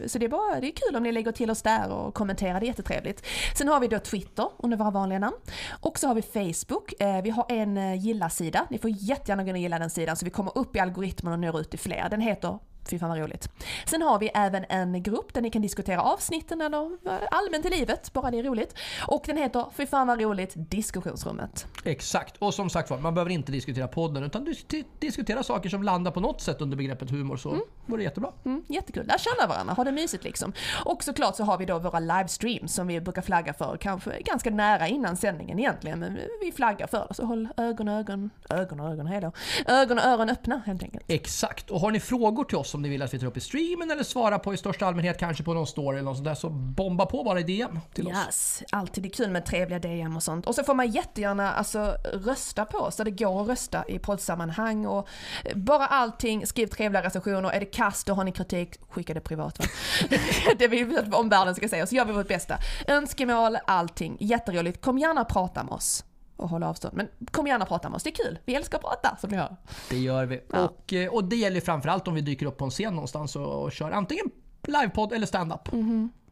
[0.00, 2.14] Eh, Så det är, bara, det är kul om ni lägger till oss där och
[2.14, 3.26] kommenterar, det är jättetrevligt.
[3.58, 5.36] Sen har vi då Twitter under våra vanliga namn.
[5.80, 6.92] Och så har vi Facebook.
[7.00, 8.66] Eh, Vi har en eh, gilla-sida.
[8.70, 11.32] Ni får jättegärna gå in och gilla den sidan så vi kommer upp i algoritmen
[11.32, 12.08] och når ut till fler.
[12.10, 12.58] Den heter
[12.90, 13.48] Fy fan vad roligt.
[13.86, 17.70] Sen har vi även en grupp där ni kan diskutera avsnitten eller eh, allmänt i
[17.70, 18.74] livet, bara det är roligt.
[19.06, 21.66] Och den heter Fy fan vad roligt diskussionsrummet.
[21.84, 22.36] Exakt.
[22.38, 26.10] Och som sagt var, man behöver inte diskutera podden utan dis- diskutera saker som landar
[26.10, 27.56] på något sätt under begreppet humor så
[27.86, 28.32] vore det jättebra.
[28.44, 30.52] Mm, jättekul, lär känna varandra, ha det mysigt liksom.
[30.84, 34.50] Och såklart så har vi då våra livestreams som vi brukar flagga för, kanske ganska
[34.50, 37.14] nära innan sändningen egentligen, men vi flaggar för det.
[37.14, 39.32] Så håll ögon och ögon, ögon och ögon, hej då.
[39.66, 41.04] Ögon och öron öppna helt enkelt.
[41.08, 41.70] Exakt.
[41.70, 43.90] Och har ni frågor till oss som ni vill att vi tar upp i streamen
[43.90, 46.50] eller svarar på i största allmänhet, kanske på någon story eller något sånt där, så
[46.50, 48.12] bomba på bara i DM till oss.
[48.26, 50.46] Yes, alltid det är kul med trevliga DM och sånt.
[50.46, 53.98] Och så får man jättegärna alltså, rösta på oss, så det går att rösta i
[53.98, 55.08] poddsammanhang och
[55.54, 57.50] bara allting, skriv trevliga recensioner.
[57.50, 59.64] Är det kast och har ni kritik, skicka det privat va?
[60.58, 62.58] det vill vi att omvärlden ska säga, så gör vi vårt bästa.
[62.86, 64.80] Önskemål, allting, jätteroligt.
[64.80, 66.04] Kom gärna och prata med oss.
[66.42, 66.96] Och håll avstånd.
[66.96, 68.38] Men kom gärna och prata med oss, det är kul.
[68.44, 69.56] Vi älskar att prata som ni hör.
[69.90, 70.40] Det gör vi.
[70.52, 70.64] Ja.
[70.64, 73.62] Och, eh, och det gäller framförallt om vi dyker upp på en scen någonstans och,
[73.62, 74.26] och kör antingen
[74.62, 75.68] livepodd eller stand-up.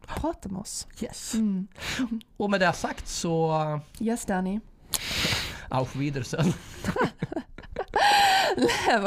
[0.07, 0.87] Prata med oss.
[0.99, 1.33] Yes.
[2.37, 3.79] Och med det sagt så...
[3.99, 4.59] Yes Danny.
[5.69, 6.53] Auf Wiedersehen.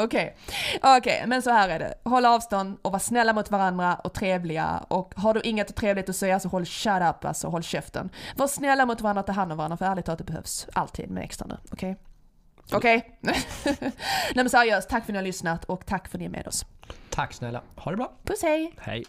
[0.03, 0.37] Okej,
[0.83, 1.93] Okej, men så här är det.
[2.03, 4.85] Håll avstånd och var snälla mot varandra och trevliga.
[4.87, 8.09] Och har du inget trevligt att säga så håll shut up, alltså håll käften.
[8.35, 11.09] Var snälla mot varandra och ta hand om varandra, för ärligt talat det behövs alltid
[11.09, 11.57] med extra nu.
[11.71, 11.95] Okej?
[12.71, 13.17] Okej?
[13.21, 13.33] Nej
[14.35, 16.47] men seriöst, tack för att ni har lyssnat och tack för att ni är med
[16.47, 16.65] oss.
[17.09, 17.61] Tack snälla.
[17.75, 18.11] Ha det bra.
[18.23, 18.73] Puss hej!
[18.77, 19.05] Hej.